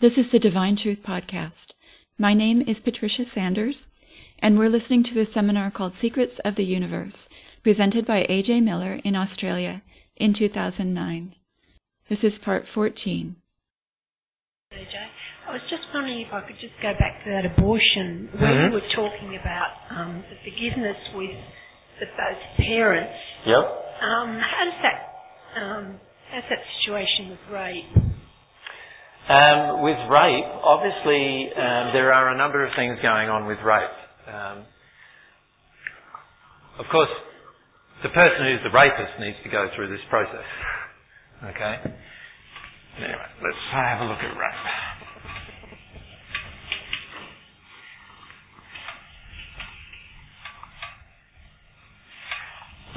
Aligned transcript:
This 0.00 0.18
is 0.18 0.30
the 0.30 0.38
Divine 0.38 0.76
Truth 0.76 1.02
Podcast. 1.02 1.74
My 2.18 2.34
name 2.34 2.62
is 2.62 2.80
Patricia 2.80 3.24
Sanders, 3.24 3.88
and 4.38 4.58
we're 4.58 4.68
listening 4.68 5.02
to 5.04 5.20
a 5.20 5.26
seminar 5.26 5.70
called 5.70 5.92
Secrets 5.94 6.38
of 6.40 6.54
the 6.54 6.64
Universe, 6.64 7.28
presented 7.62 8.06
by 8.06 8.24
A.J. 8.28 8.60
Miller 8.60 9.00
in 9.02 9.16
Australia 9.16 9.82
in 10.16 10.34
2009. 10.34 11.34
This 12.08 12.22
is 12.24 12.38
part 12.38 12.66
14. 12.66 13.36
AJ, 14.72 14.94
I 15.48 15.52
was 15.52 15.62
just 15.68 15.82
wondering 15.92 16.20
if 16.20 16.32
I 16.32 16.40
could 16.46 16.60
just 16.60 16.74
go 16.80 16.92
back 16.98 17.24
to 17.24 17.30
that 17.30 17.44
abortion, 17.46 18.28
where 18.38 18.52
Mhm. 18.52 18.66
you 18.68 18.74
were 18.74 18.88
talking 18.94 19.34
about 19.36 19.74
um, 19.90 20.22
the 20.30 20.36
forgiveness 20.44 20.96
with 21.14 21.36
the 21.98 22.06
both 22.06 22.56
parents. 22.56 23.18
Yep. 23.46 23.64
Um, 24.00 24.38
how 24.38 24.64
does 24.64 24.82
that, 24.82 24.98
um, 25.56 26.00
how's 26.30 26.44
that 26.50 26.62
situation 26.78 27.30
with 27.30 27.40
rape? 27.50 27.86
Um, 29.28 29.82
with 29.82 29.98
rape, 30.08 30.48
obviously, 30.64 31.52
um, 31.52 31.92
there 31.92 32.14
are 32.14 32.32
a 32.32 32.38
number 32.38 32.64
of 32.64 32.72
things 32.76 32.98
going 33.02 33.28
on 33.28 33.46
with 33.46 33.58
rape. 33.60 33.98
Um, 34.26 34.64
of 36.78 36.86
course, 36.90 37.10
the 38.02 38.08
person 38.08 38.46
who's 38.48 38.64
the 38.64 38.72
rapist 38.72 39.20
needs 39.20 39.36
to 39.44 39.50
go 39.50 39.68
through 39.76 39.88
this 39.90 40.04
process. 40.10 40.44
Okay? 41.38 41.78
Anyway, 42.98 43.28
let's 43.46 43.64
have 43.70 44.00
a 44.00 44.04
look 44.10 44.18
at 44.18 44.34
rape. 44.34 44.66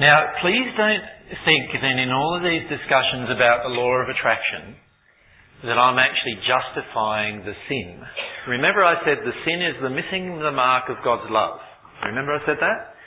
Now, 0.00 0.26
please 0.42 0.66
don't 0.76 1.04
think 1.46 1.70
then 1.80 2.00
in 2.00 2.10
all 2.10 2.34
of 2.34 2.42
these 2.42 2.66
discussions 2.68 3.30
about 3.30 3.62
the 3.62 3.68
law 3.68 3.94
of 4.02 4.08
attraction 4.08 4.74
that 5.62 5.78
I'm 5.78 5.98
actually 5.98 6.42
justifying 6.42 7.46
the 7.46 7.54
sin. 7.70 8.02
Remember 8.48 8.82
I 8.82 8.98
said 9.06 9.22
the 9.22 9.38
sin 9.46 9.62
is 9.62 9.78
the 9.78 9.90
missing 9.90 10.38
the 10.42 10.50
mark 10.50 10.90
of 10.90 10.98
God's 11.04 11.30
love. 11.30 11.58
Remember 12.04 12.34
I 12.34 12.42
said 12.46 12.58
that? 12.58 12.98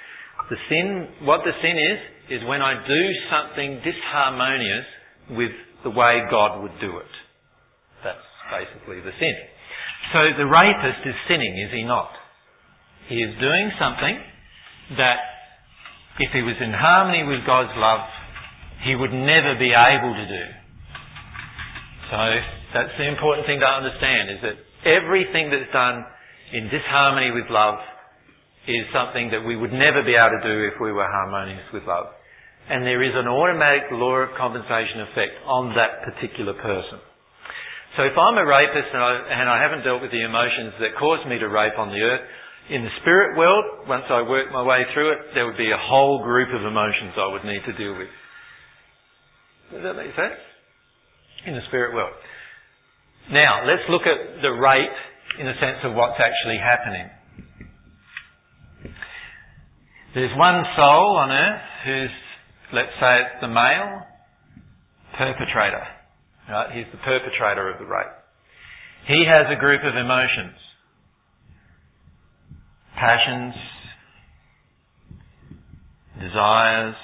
The 0.49 0.59
sin, 0.69 1.27
what 1.27 1.41
the 1.43 1.51
sin 1.59 1.75
is, 1.75 2.39
is 2.39 2.47
when 2.47 2.61
I 2.61 2.79
do 2.79 3.01
something 3.27 3.81
disharmonious 3.83 4.87
with 5.35 5.51
the 5.83 5.89
way 5.91 6.23
God 6.31 6.61
would 6.63 6.79
do 6.79 6.97
it. 6.97 7.13
That's 8.03 8.23
basically 8.49 9.01
the 9.01 9.11
sin. 9.19 9.35
So 10.13 10.19
the 10.37 10.47
rapist 10.47 11.03
is 11.05 11.15
sinning, 11.27 11.53
is 11.65 11.71
he 11.73 11.83
not? 11.83 12.11
He 13.09 13.19
is 13.19 13.33
doing 13.41 13.71
something 13.79 14.15
that 14.97 15.17
if 16.19 16.31
he 16.31 16.41
was 16.41 16.55
in 16.61 16.71
harmony 16.71 17.25
with 17.27 17.45
God's 17.45 17.73
love, 17.75 18.05
he 18.85 18.95
would 18.95 19.11
never 19.11 19.57
be 19.59 19.73
able 19.73 20.13
to 20.13 20.25
do. 20.25 20.45
So 22.11 22.17
that's 22.73 22.93
the 22.97 23.07
important 23.09 23.49
thing 23.49 23.59
to 23.59 23.69
understand 23.69 24.29
is 24.29 24.39
that 24.45 24.57
everything 24.85 25.49
that's 25.49 25.71
done 25.73 26.05
in 26.53 26.69
disharmony 26.69 27.33
with 27.33 27.49
love 27.49 27.81
is 28.69 28.85
something 28.93 29.29
that 29.33 29.41
we 29.41 29.57
would 29.57 29.73
never 29.73 30.05
be 30.05 30.13
able 30.13 30.37
to 30.37 30.43
do 30.45 30.55
if 30.69 30.77
we 30.81 30.93
were 30.93 31.05
harmonious 31.05 31.65
with 31.73 31.85
love. 31.85 32.13
And 32.69 32.81
there 32.81 33.01
is 33.01 33.13
an 33.13 33.29
automatic 33.29 33.93
law 33.93 34.25
of 34.25 34.33
compensation 34.37 35.05
effect 35.09 35.37
on 35.45 35.73
that 35.77 36.01
particular 36.01 36.53
person. 36.57 36.97
So 37.97 38.03
if 38.03 38.17
I'm 38.17 38.37
a 38.41 38.45
rapist 38.45 38.89
and 38.89 39.01
I, 39.01 39.11
and 39.29 39.47
I 39.49 39.57
haven't 39.61 39.85
dealt 39.85 40.01
with 40.01 40.09
the 40.09 40.25
emotions 40.25 40.73
that 40.81 40.97
caused 40.97 41.29
me 41.29 41.37
to 41.39 41.47
rape 41.47 41.77
on 41.77 41.93
the 41.93 42.01
earth, 42.01 42.25
in 42.69 42.81
the 42.81 42.93
spirit 43.01 43.37
world, 43.37 43.85
once 43.87 44.09
I 44.09 44.25
work 44.25 44.49
my 44.51 44.65
way 44.65 44.81
through 44.93 45.13
it, 45.13 45.19
there 45.37 45.45
would 45.45 45.57
be 45.57 45.69
a 45.69 45.77
whole 45.77 46.25
group 46.25 46.49
of 46.49 46.65
emotions 46.65 47.13
I 47.13 47.29
would 47.29 47.45
need 47.45 47.61
to 47.69 47.73
deal 47.77 47.93
with. 47.93 48.09
Does 49.71 49.83
that 49.85 49.93
make 49.93 50.13
sense? 50.17 50.41
In 51.45 51.53
the 51.53 51.61
spirit 51.67 51.93
world. 51.93 52.13
Now, 53.31 53.65
let's 53.65 53.83
look 53.89 54.01
at 54.03 54.41
the 54.41 54.49
rape 54.49 54.97
in 55.39 55.45
the 55.45 55.53
sense 55.61 55.77
of 55.83 55.93
what's 55.93 56.17
actually 56.17 56.57
happening. 56.57 57.09
There's 60.15 60.35
one 60.37 60.63
soul 60.75 61.17
on 61.21 61.29
earth 61.29 61.61
who's, 61.85 62.15
let's 62.73 62.93
say 62.99 63.21
it's 63.21 63.41
the 63.41 63.47
male 63.47 64.01
perpetrator. 65.17 65.83
Right? 66.49 66.71
He's 66.73 66.89
the 66.91 66.99
perpetrator 66.99 67.69
of 67.69 67.79
the 67.79 67.85
rape. 67.85 68.15
He 69.07 69.25
has 69.27 69.45
a 69.55 69.59
group 69.59 69.81
of 69.83 69.95
emotions. 69.95 70.57
Passions, 72.95 73.53
desires, 76.19 76.95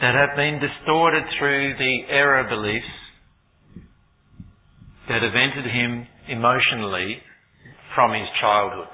that 0.00 0.14
have 0.14 0.36
been 0.36 0.60
distorted 0.60 1.24
through 1.38 1.74
the 1.78 1.98
error 2.10 2.44
beliefs 2.48 2.92
that 5.08 5.22
have 5.22 5.34
entered 5.34 5.70
him 5.70 6.06
emotionally 6.28 7.16
from 7.94 8.12
his 8.12 8.28
childhood. 8.40 8.88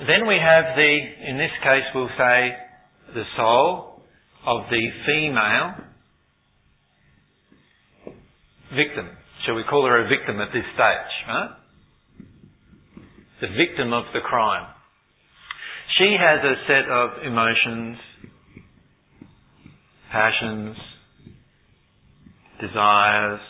Then 0.00 0.26
we 0.26 0.34
have 0.34 0.74
the, 0.74 0.98
in 1.28 1.36
this 1.38 1.52
case 1.62 1.84
we'll 1.94 2.08
say, 2.18 2.50
the 3.14 3.22
soul 3.36 4.02
of 4.46 4.62
the 4.68 4.88
female 5.06 5.74
victim. 8.74 9.10
Shall 9.46 9.54
we 9.54 9.62
call 9.68 9.86
her 9.86 10.04
a 10.04 10.08
victim 10.08 10.40
at 10.40 10.48
this 10.52 10.64
stage? 10.74 11.12
The 13.42 13.48
victim 13.48 13.92
of 13.92 14.04
the 14.12 14.20
crime. 14.20 14.66
She 15.98 16.16
has 16.18 16.40
a 16.40 16.54
set 16.66 16.88
of 16.88 17.10
emotions, 17.26 17.98
passions, 20.10 20.76
desires, 22.60 23.40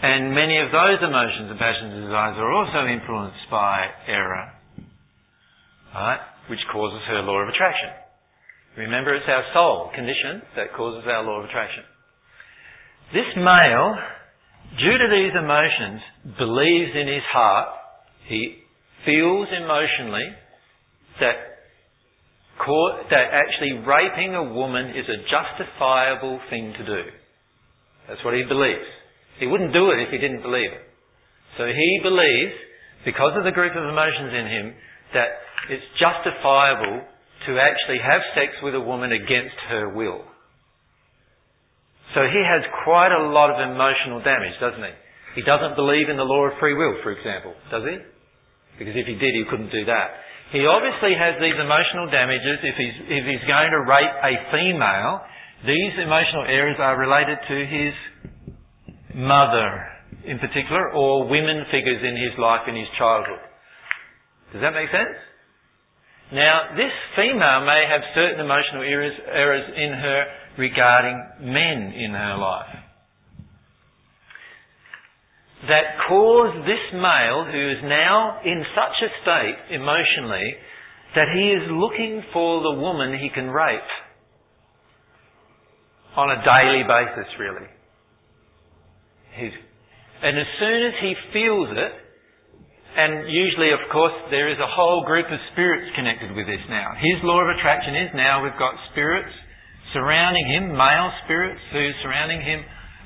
and 0.00 0.32
many 0.32 0.56
of 0.62 0.70
those 0.70 1.02
emotions 1.02 1.50
and 1.50 1.58
passions 1.58 1.92
and 1.92 2.02
desires 2.06 2.38
are 2.38 2.52
also 2.52 2.86
influenced 2.86 3.44
by 3.50 3.86
error, 4.06 4.52
right, 5.92 6.20
which 6.48 6.60
causes 6.72 7.02
her 7.08 7.20
law 7.22 7.42
of 7.42 7.48
attraction. 7.48 7.90
Remember, 8.78 9.14
it's 9.14 9.26
our 9.28 9.44
soul 9.52 9.90
condition 9.94 10.40
that 10.56 10.72
causes 10.76 11.02
our 11.10 11.24
law 11.24 11.40
of 11.40 11.50
attraction. 11.50 11.82
This 13.12 13.26
male, 13.36 13.96
due 14.78 14.96
to 14.96 15.08
these 15.10 15.34
emotions, 15.34 16.00
believes 16.38 16.92
in 16.94 17.08
his 17.08 17.26
heart, 17.32 17.68
he 18.28 18.67
feels 19.08 19.48
emotionally 19.56 20.28
that 21.24 21.48
that 23.08 23.32
actually 23.32 23.80
raping 23.86 24.34
a 24.34 24.44
woman 24.44 24.92
is 24.92 25.08
a 25.08 25.24
justifiable 25.32 26.36
thing 26.50 26.74
to 26.76 26.84
do. 26.84 27.02
That's 28.08 28.20
what 28.24 28.34
he 28.34 28.44
believes. 28.44 28.84
He 29.40 29.46
wouldn't 29.46 29.72
do 29.72 29.88
it 29.88 30.04
if 30.04 30.10
he 30.12 30.18
didn't 30.18 30.42
believe 30.42 30.68
it. 30.68 30.84
So 31.56 31.64
he 31.64 31.90
believes, 32.02 32.52
because 33.08 33.32
of 33.38 33.44
the 33.48 33.56
group 33.56 33.72
of 33.72 33.88
emotions 33.88 34.32
in 34.36 34.46
him, 34.52 34.66
that 35.14 35.28
it's 35.72 35.88
justifiable 35.96 37.08
to 37.48 37.50
actually 37.56 38.04
have 38.04 38.20
sex 38.36 38.52
with 38.60 38.74
a 38.74 38.84
woman 38.84 39.16
against 39.16 39.56
her 39.72 39.94
will. 39.94 40.20
So 42.12 42.26
he 42.28 42.42
has 42.44 42.66
quite 42.84 43.16
a 43.16 43.32
lot 43.32 43.48
of 43.48 43.56
emotional 43.64 44.20
damage, 44.20 44.58
doesn't 44.60 44.82
he? 44.82 45.40
He 45.40 45.42
doesn't 45.46 45.76
believe 45.76 46.08
in 46.10 46.16
the 46.16 46.26
law 46.26 46.44
of 46.50 46.58
free 46.58 46.74
will, 46.74 47.00
for 47.00 47.12
example, 47.12 47.54
does 47.70 47.84
he? 47.88 47.96
Because 48.78 48.94
if 48.94 49.06
he 49.06 49.18
did, 49.18 49.34
he 49.34 49.44
couldn't 49.50 49.74
do 49.74 49.84
that. 49.90 50.08
He 50.54 50.64
obviously 50.64 51.12
has 51.18 51.36
these 51.42 51.58
emotional 51.58 52.08
damages. 52.08 52.62
If 52.64 52.76
he's, 52.78 52.96
if 53.10 53.24
he's 53.26 53.44
going 53.44 53.68
to 53.74 53.84
rape 53.84 54.14
a 54.24 54.34
female, 54.54 55.20
these 55.66 55.94
emotional 55.98 56.46
errors 56.48 56.78
are 56.78 56.96
related 56.96 57.36
to 57.36 57.56
his 57.66 57.92
mother 59.18 59.98
in 60.24 60.38
particular, 60.38 60.92
or 60.92 61.28
women 61.28 61.64
figures 61.70 62.00
in 62.00 62.16
his 62.16 62.32
life 62.38 62.68
in 62.68 62.76
his 62.76 62.88
childhood. 62.98 63.40
Does 64.52 64.60
that 64.60 64.72
make 64.72 64.88
sense? 64.90 65.16
Now, 66.32 66.76
this 66.76 66.92
female 67.16 67.64
may 67.64 67.84
have 67.88 68.00
certain 68.14 68.40
emotional 68.40 68.84
errors, 68.84 69.16
errors 69.28 69.64
in 69.76 69.92
her 69.92 70.24
regarding 70.58 71.16
men 71.40 71.92
in 71.96 72.12
her 72.12 72.36
life 72.36 72.87
that 75.66 75.98
cause 76.06 76.54
this 76.62 76.84
male 76.94 77.42
who 77.50 77.64
is 77.74 77.82
now 77.82 78.38
in 78.46 78.62
such 78.78 78.96
a 79.02 79.10
state 79.26 79.74
emotionally 79.74 80.54
that 81.18 81.26
he 81.34 81.50
is 81.50 81.66
looking 81.74 82.22
for 82.32 82.62
the 82.62 82.78
woman 82.78 83.18
he 83.18 83.26
can 83.34 83.50
rape 83.50 83.90
on 86.14 86.30
a 86.30 86.38
daily 86.46 86.86
basis 86.86 87.26
really. 87.42 87.66
He's, 89.34 89.54
and 90.22 90.38
as 90.38 90.50
soon 90.62 90.80
as 90.86 90.94
he 91.02 91.12
feels 91.34 91.68
it, 91.74 91.92
and 92.98 93.26
usually 93.26 93.74
of 93.74 93.82
course 93.90 94.14
there 94.30 94.50
is 94.50 94.58
a 94.62 94.70
whole 94.70 95.02
group 95.06 95.26
of 95.26 95.38
spirits 95.54 95.90
connected 95.98 96.38
with 96.38 96.46
this 96.46 96.62
now. 96.70 96.94
His 97.02 97.18
law 97.26 97.42
of 97.42 97.50
attraction 97.50 97.98
is 97.98 98.10
now 98.14 98.46
we've 98.46 98.58
got 98.62 98.78
spirits 98.94 99.34
surrounding 99.92 100.46
him, 100.46 100.70
male 100.76 101.10
spirits 101.24 101.60
who 101.72 101.78
are 101.82 101.98
surrounding 102.02 102.42
him 102.42 102.62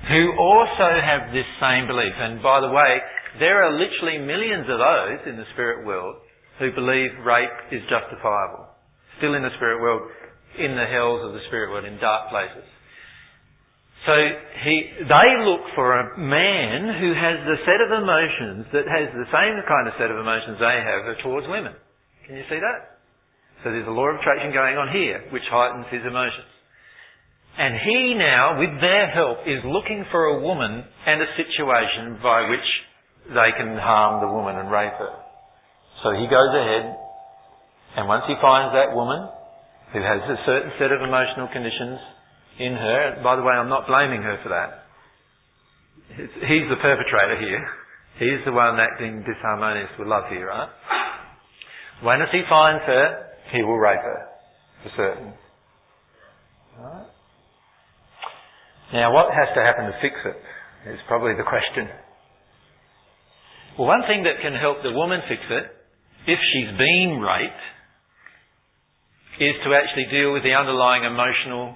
who 0.09 0.35
also 0.39 0.89
have 0.99 1.31
this 1.31 1.47
same 1.63 1.87
belief. 1.87 2.15
And 2.19 2.43
by 2.43 2.61
the 2.61 2.71
way, 2.71 2.99
there 3.39 3.63
are 3.63 3.73
literally 3.73 4.19
millions 4.19 4.67
of 4.67 4.79
those 4.79 5.21
in 5.31 5.37
the 5.39 5.47
spirit 5.55 5.87
world 5.87 6.17
who 6.59 6.75
believe 6.75 7.11
rape 7.25 7.71
is 7.71 7.83
justifiable. 7.87 8.67
Still 9.19 9.35
in 9.35 9.43
the 9.43 9.55
spirit 9.57 9.81
world, 9.81 10.11
in 10.59 10.75
the 10.75 10.87
hells 10.91 11.23
of 11.25 11.33
the 11.33 11.43
spirit 11.49 11.71
world, 11.71 11.87
in 11.87 11.97
dark 12.03 12.29
places. 12.31 12.67
So 14.05 14.15
he, 14.67 15.07
they 15.07 15.29
look 15.47 15.63
for 15.79 15.95
a 15.95 16.19
man 16.19 16.91
who 16.99 17.15
has 17.15 17.39
the 17.47 17.59
set 17.63 17.81
of 17.87 18.03
emotions 18.03 18.67
that 18.75 18.91
has 18.91 19.07
the 19.15 19.31
same 19.31 19.55
kind 19.71 19.87
of 19.87 19.95
set 19.95 20.11
of 20.11 20.19
emotions 20.19 20.59
they 20.59 20.79
have 20.83 21.07
towards 21.23 21.47
women. 21.47 21.73
Can 22.27 22.35
you 22.35 22.47
see 22.51 22.59
that? 22.59 22.99
So 23.63 23.71
there's 23.71 23.87
a 23.87 23.95
law 23.95 24.11
of 24.11 24.19
attraction 24.19 24.51
going 24.51 24.75
on 24.75 24.91
here, 24.91 25.23
which 25.31 25.47
heightens 25.47 25.87
his 25.95 26.03
emotions. 26.03 26.52
And 27.59 27.77
he 27.85 28.15
now, 28.17 28.59
with 28.59 28.81
their 28.81 29.13
help, 29.13 29.45
is 29.45 29.61
looking 29.65 30.05
for 30.11 30.25
a 30.25 30.41
woman 30.41 30.85
and 31.07 31.21
a 31.21 31.31
situation 31.37 32.19
by 32.23 32.49
which 32.49 32.69
they 33.29 33.51
can 33.57 33.77
harm 33.77 34.25
the 34.25 34.33
woman 34.33 34.57
and 34.57 34.71
rape 34.71 34.97
her. 34.97 35.15
So 36.03 36.17
he 36.17 36.27
goes 36.27 36.51
ahead, 36.51 36.97
and 37.97 38.09
once 38.09 38.25
he 38.27 38.35
finds 38.41 38.73
that 38.73 38.97
woman, 38.97 39.29
who 39.93 40.01
has 40.01 40.25
a 40.25 40.39
certain 40.49 40.73
set 40.81 40.91
of 40.91 41.05
emotional 41.05 41.53
conditions, 41.53 42.01
in 42.59 42.73
her. 42.73 43.21
By 43.23 43.37
the 43.37 43.43
way, 43.43 43.55
I'm 43.55 43.69
not 43.69 43.87
blaming 43.87 44.23
her 44.23 44.39
for 44.43 44.51
that. 44.51 44.85
He's 46.17 46.69
the 46.69 46.77
perpetrator 46.77 47.41
here. 47.41 47.65
He's 48.19 48.45
the 48.45 48.53
one 48.53 48.77
acting 48.79 49.25
disharmonious 49.25 49.99
with 49.99 50.09
love 50.09 50.25
here, 50.29 50.47
right? 50.47 50.69
When 52.03 52.19
he 52.31 52.43
finds 52.49 52.85
her, 52.85 53.27
he 53.53 53.63
will 53.63 53.79
rape 53.79 54.01
her, 54.01 54.27
for 54.83 54.91
certain. 54.97 55.33
Right? 56.79 57.07
Now, 58.93 59.13
what 59.13 59.33
has 59.33 59.49
to 59.57 59.63
happen 59.65 59.89
to 59.89 59.97
fix 60.05 60.15
it 60.21 60.37
is 60.93 61.01
probably 61.09 61.33
the 61.33 61.49
question. 61.49 61.89
Well, 63.79 63.89
one 63.89 64.05
thing 64.05 64.29
that 64.29 64.45
can 64.45 64.53
help 64.53 64.85
the 64.85 64.93
woman 64.93 65.25
fix 65.29 65.41
it, 65.49 65.65
if 66.29 66.39
she's 66.53 66.73
been 66.77 67.25
raped, 67.25 67.65
is 69.41 69.57
to 69.65 69.73
actually 69.73 70.13
deal 70.13 70.37
with 70.37 70.45
the 70.45 70.53
underlying 70.53 71.09
emotional 71.09 71.73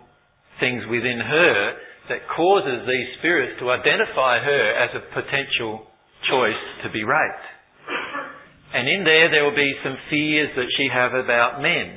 things 0.60 0.84
within 0.92 1.16
her 1.16 1.56
that 2.12 2.28
causes 2.36 2.84
these 2.84 3.08
spirits 3.18 3.56
to 3.64 3.72
identify 3.72 4.38
her 4.44 4.64
as 4.76 4.92
a 4.92 5.06
potential 5.16 5.88
choice 6.28 6.62
to 6.84 6.92
be 6.92 7.00
raped. 7.00 7.46
And 8.76 8.84
in 8.92 9.08
there, 9.08 9.32
there 9.32 9.44
will 9.48 9.56
be 9.56 9.72
some 9.80 9.96
fears 10.12 10.52
that 10.52 10.68
she 10.76 10.92
have 10.92 11.16
about 11.16 11.64
men. 11.64 11.96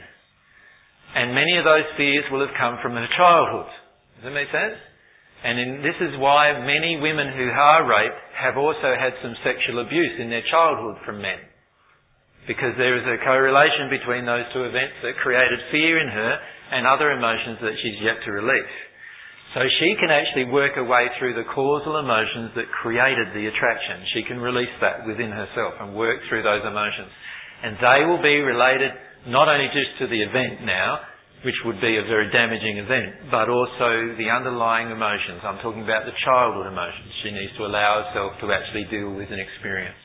And 1.11 1.35
many 1.35 1.59
of 1.59 1.65
those 1.67 1.91
fears 1.97 2.23
will 2.31 2.39
have 2.39 2.55
come 2.55 2.79
from 2.81 2.93
her 2.95 3.09
childhood. 3.17 3.67
Does 4.15 4.23
that 4.31 4.31
make 4.31 4.47
sense? 4.47 4.79
And 5.39 5.55
in, 5.55 5.69
this 5.79 5.95
is 6.03 6.19
why 6.19 6.51
many 6.67 6.99
women 6.99 7.31
who 7.31 7.47
are 7.47 7.87
raped 7.87 8.19
have 8.35 8.59
also 8.59 8.91
had 8.91 9.15
some 9.23 9.35
sexual 9.43 9.79
abuse 9.79 10.19
in 10.19 10.27
their 10.27 10.43
childhood 10.51 10.99
from 11.07 11.23
men. 11.23 11.39
Because 12.47 12.75
there 12.75 12.97
is 12.99 13.07
a 13.07 13.23
correlation 13.23 13.87
between 13.87 14.25
those 14.27 14.47
two 14.51 14.67
events 14.67 14.99
that 15.03 15.21
created 15.23 15.59
fear 15.71 16.01
in 16.01 16.09
her 16.11 16.33
and 16.75 16.83
other 16.83 17.11
emotions 17.15 17.61
that 17.61 17.77
she's 17.79 18.03
yet 18.03 18.19
to 18.25 18.35
release. 18.35 18.75
So 19.55 19.65
she 19.81 19.97
can 19.97 20.13
actually 20.13 20.51
work 20.53 20.75
her 20.75 20.85
way 20.85 21.09
through 21.17 21.33
the 21.33 21.47
causal 21.55 21.97
emotions 21.97 22.53
that 22.53 22.69
created 22.69 23.33
the 23.33 23.49
attraction. 23.49 24.05
She 24.13 24.21
can 24.27 24.37
release 24.37 24.73
that 24.81 25.07
within 25.07 25.31
herself 25.31 25.73
and 25.81 25.97
work 25.97 26.21
through 26.29 26.43
those 26.43 26.61
emotions. 26.61 27.09
And 27.63 27.73
they 27.81 28.05
will 28.05 28.21
be 28.21 28.45
related 28.45 28.93
not 29.25 29.49
only 29.49 29.67
just 29.73 29.97
to 29.99 30.05
the 30.05 30.21
event 30.21 30.61
now, 30.63 31.01
which 31.45 31.55
would 31.63 31.79
be 31.79 31.95
a 31.95 32.03
very 32.03 32.27
damaging 32.35 32.83
event, 32.83 33.31
but 33.31 33.47
also 33.47 34.15
the 34.19 34.27
underlying 34.27 34.91
emotions. 34.91 35.39
I'm 35.43 35.63
talking 35.63 35.83
about 35.83 36.03
the 36.03 36.15
childhood 36.25 36.67
emotions. 36.67 37.11
She 37.23 37.31
needs 37.31 37.55
to 37.55 37.63
allow 37.63 38.03
herself 38.03 38.35
to 38.43 38.51
actually 38.51 38.91
deal 38.91 39.15
with 39.15 39.31
an 39.31 39.39
experience. 39.39 39.99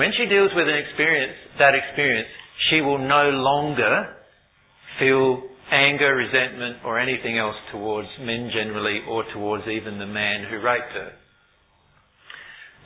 When 0.00 0.08
she 0.16 0.24
deals 0.24 0.48
with 0.56 0.64
an 0.64 0.80
experience, 0.80 1.36
that 1.60 1.76
experience, 1.76 2.28
she 2.70 2.80
will 2.80 2.98
no 2.98 3.28
longer 3.36 4.16
feel 4.98 5.44
anger, 5.70 6.16
resentment, 6.16 6.80
or 6.84 6.98
anything 6.98 7.36
else 7.36 7.56
towards 7.72 8.08
men 8.20 8.48
generally, 8.52 9.04
or 9.08 9.24
towards 9.34 9.64
even 9.68 9.98
the 9.98 10.08
man 10.08 10.48
who 10.48 10.56
raped 10.64 10.92
her. 10.96 11.12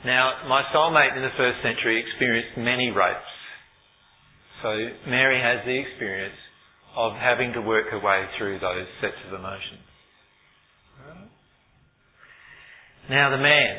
Now, 0.05 0.43
my 0.49 0.67
soulmate 0.75 1.15
in 1.15 1.23
the 1.23 1.37
first 1.39 1.63
century 1.63 2.03
experienced 2.03 2.59
many 2.59 2.91
rapes. 2.91 3.31
So 4.63 4.75
Mary 5.07 5.39
has 5.39 5.65
the 5.65 5.79
experience 5.79 6.35
of 6.97 7.13
having 7.17 7.53
to 7.55 7.61
work 7.61 7.89
her 7.91 8.01
way 8.01 8.25
through 8.39 8.61
those 8.61 8.87
sets 9.01 9.17
of 9.29 9.39
emotions. 9.39 9.81
Now 13.11 13.31
the 13.31 13.43
man, 13.43 13.73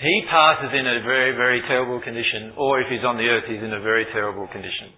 he 0.00 0.22
passes 0.30 0.70
in 0.72 0.86
a 0.86 1.02
very, 1.02 1.32
very 1.34 1.60
terrible 1.66 2.00
condition, 2.00 2.54
or 2.56 2.80
if 2.80 2.88
he's 2.90 3.04
on 3.04 3.16
the 3.16 3.26
earth, 3.26 3.44
he's 3.48 3.62
in 3.62 3.72
a 3.72 3.80
very 3.80 4.06
terrible 4.12 4.46
condition. 4.46 4.94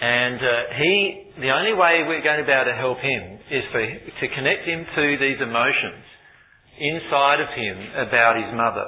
And 0.00 0.38
uh, 0.38 0.50
he, 0.78 1.42
the 1.42 1.50
only 1.50 1.74
way 1.74 2.06
we're 2.06 2.22
going 2.22 2.38
to 2.38 2.46
be 2.46 2.54
able 2.54 2.70
to 2.70 2.78
help 2.78 2.98
him 3.02 3.22
is 3.50 3.64
for, 3.72 3.82
to 3.82 4.26
connect 4.34 4.62
him 4.62 4.86
to 4.94 5.04
these 5.18 5.42
emotions 5.42 6.06
inside 6.78 7.42
of 7.42 7.50
him 7.58 7.76
about 8.06 8.38
his 8.38 8.54
mother 8.54 8.86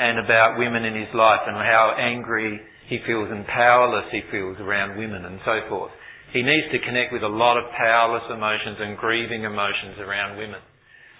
and 0.00 0.18
about 0.18 0.58
women 0.58 0.84
in 0.84 0.96
his 0.96 1.12
life 1.14 1.46
and 1.46 1.54
how 1.54 1.94
angry 1.96 2.58
he 2.88 2.98
feels 3.06 3.30
and 3.30 3.46
powerless 3.46 4.10
he 4.10 4.22
feels 4.32 4.58
around 4.58 4.98
women 4.98 5.24
and 5.24 5.38
so 5.44 5.60
forth. 5.68 5.92
He 6.32 6.42
needs 6.42 6.70
to 6.70 6.78
connect 6.86 7.12
with 7.12 7.26
a 7.26 7.30
lot 7.30 7.58
of 7.58 7.66
powerless 7.74 8.26
emotions 8.30 8.78
and 8.78 8.96
grieving 8.96 9.42
emotions 9.42 9.98
around 9.98 10.38
women. 10.38 10.62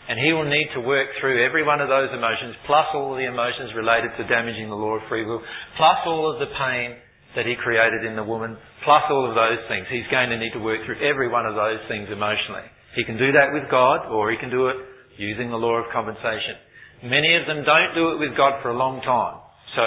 And 0.08 0.18
he 0.18 0.32
will 0.32 0.46
need 0.46 0.70
to 0.74 0.82
work 0.82 1.06
through 1.20 1.42
every 1.42 1.62
one 1.62 1.82
of 1.82 1.90
those 1.90 2.10
emotions, 2.10 2.54
plus 2.66 2.86
all 2.94 3.14
the 3.14 3.26
emotions 3.26 3.74
related 3.74 4.10
to 4.18 4.26
damaging 4.26 4.70
the 4.70 4.78
law 4.78 4.98
of 4.98 5.06
free 5.08 5.26
will, 5.26 5.42
plus 5.76 5.98
all 6.06 6.30
of 6.30 6.38
the 6.38 6.50
pain 6.54 6.98
that 7.38 7.46
he 7.46 7.54
created 7.54 8.02
in 8.02 8.18
the 8.18 8.26
woman, 8.26 8.58
plus 8.82 9.06
all 9.10 9.28
of 9.28 9.38
those 9.38 9.62
things. 9.70 9.86
He's 9.86 10.08
going 10.10 10.30
to 10.30 10.38
need 10.38 10.50
to 10.54 10.62
work 10.62 10.82
through 10.86 10.98
every 10.98 11.30
one 11.30 11.46
of 11.46 11.54
those 11.54 11.78
things 11.86 12.10
emotionally. 12.10 12.66
He 12.98 13.06
can 13.06 13.18
do 13.18 13.30
that 13.38 13.54
with 13.54 13.70
God, 13.70 14.10
or 14.10 14.30
he 14.30 14.38
can 14.38 14.50
do 14.50 14.66
it 14.66 14.76
using 15.14 15.50
the 15.50 15.60
law 15.60 15.78
of 15.78 15.86
compensation. 15.94 16.58
Many 17.06 17.38
of 17.38 17.46
them 17.46 17.62
don't 17.62 17.94
do 17.94 18.14
it 18.14 18.18
with 18.18 18.34
God 18.34 18.58
for 18.62 18.74
a 18.74 18.78
long 18.78 18.98
time. 19.06 19.38
So 19.78 19.84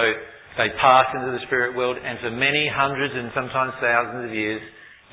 they 0.56 0.72
pass 0.80 1.12
into 1.12 1.36
the 1.36 1.44
spirit 1.44 1.76
world, 1.76 2.00
and 2.00 2.16
for 2.24 2.32
many 2.32 2.64
hundreds 2.72 3.12
and 3.12 3.28
sometimes 3.36 3.76
thousands 3.76 4.24
of 4.24 4.32
years, 4.32 4.62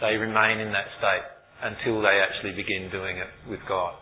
they 0.01 0.17
remain 0.17 0.59
in 0.59 0.73
that 0.73 0.89
state 0.97 1.27
until 1.63 2.01
they 2.01 2.19
actually 2.19 2.57
begin 2.57 2.89
doing 2.91 3.17
it 3.17 3.29
with 3.49 3.59
God. 3.69 3.95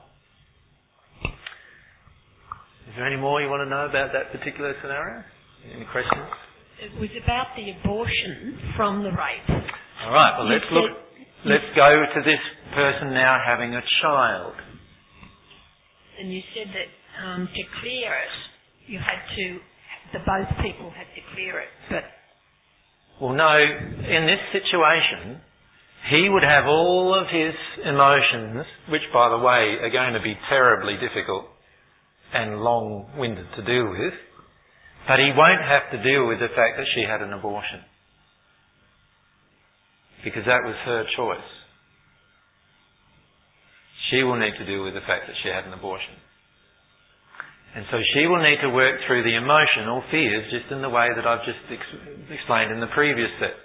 Is 2.87 2.95
there 2.97 3.05
any 3.05 3.19
more 3.19 3.41
you 3.41 3.49
want 3.49 3.61
to 3.61 3.69
know 3.69 3.85
about 3.85 4.09
that 4.15 4.31
particular 4.31 4.73
scenario? 4.81 5.23
Any 5.75 5.85
questions? 5.91 6.31
it 6.79 6.95
was 6.95 7.11
about 7.23 7.51
the 7.59 7.67
abortion 7.75 8.55
from 8.75 9.03
the 9.03 9.11
rape. 9.11 9.49
All 9.51 10.13
right. 10.15 10.39
Well, 10.39 10.47
let's 10.47 10.65
look. 10.71 10.91
Let's 11.45 11.67
go 11.75 11.89
to 11.91 12.19
this 12.23 12.43
person 12.75 13.13
now 13.13 13.39
having 13.45 13.75
a 13.75 13.83
child. 14.01 14.53
And 16.19 16.31
you 16.33 16.41
said 16.55 16.67
that 16.71 16.89
um, 17.23 17.47
to 17.47 17.63
clear 17.81 18.11
it, 18.11 18.35
you 18.87 18.99
had 18.99 19.19
to. 19.35 19.59
The 20.11 20.19
both 20.25 20.49
people 20.63 20.89
had 20.91 21.07
to 21.15 21.21
clear 21.35 21.59
it, 21.59 21.69
but. 21.89 22.03
Well, 23.21 23.35
no. 23.35 23.51
In 23.51 24.23
this 24.25 24.39
situation, 24.55 25.43
he 26.07 26.29
would 26.29 26.43
have 26.43 26.65
all 26.65 27.13
of 27.13 27.27
his 27.27 27.53
emotions, 27.83 28.65
which, 28.89 29.03
by 29.13 29.29
the 29.29 29.37
way, 29.37 29.77
are 29.83 29.91
going 29.91 30.13
to 30.13 30.21
be 30.21 30.35
terribly 30.47 30.95
difficult 30.95 31.45
and 32.33 32.61
long-winded 32.61 33.45
to 33.57 33.61
deal 33.65 33.89
with 33.89 34.13
but 35.09 35.17
he 35.17 35.33
won't 35.33 35.65
have 35.65 35.89
to 35.89 35.97
deal 36.05 36.29
with 36.29 36.37
the 36.37 36.53
fact 36.53 36.77
that 36.77 36.85
she 36.93 37.01
had 37.01 37.25
an 37.25 37.33
abortion. 37.33 37.81
Because 40.21 40.45
that 40.45 40.61
was 40.61 40.77
her 40.85 41.01
choice. 41.17 41.49
She 44.13 44.21
will 44.21 44.37
need 44.37 44.53
to 44.61 44.65
deal 44.69 44.85
with 44.85 44.93
the 44.93 45.05
fact 45.09 45.25
that 45.25 45.37
she 45.41 45.49
had 45.49 45.65
an 45.65 45.73
abortion. 45.73 46.13
And 47.73 47.85
so 47.89 47.97
she 48.13 48.29
will 48.29 48.41
need 48.41 48.61
to 48.61 48.69
work 48.69 49.01
through 49.09 49.25
the 49.25 49.33
emotional 49.33 50.05
fears 50.13 50.45
just 50.53 50.69
in 50.69 50.85
the 50.85 50.93
way 50.93 51.09
that 51.09 51.25
I've 51.25 51.45
just 51.45 51.61
ex- 51.73 52.29
explained 52.29 52.69
in 52.69 52.79
the 52.79 52.93
previous 52.93 53.33
set. 53.41 53.57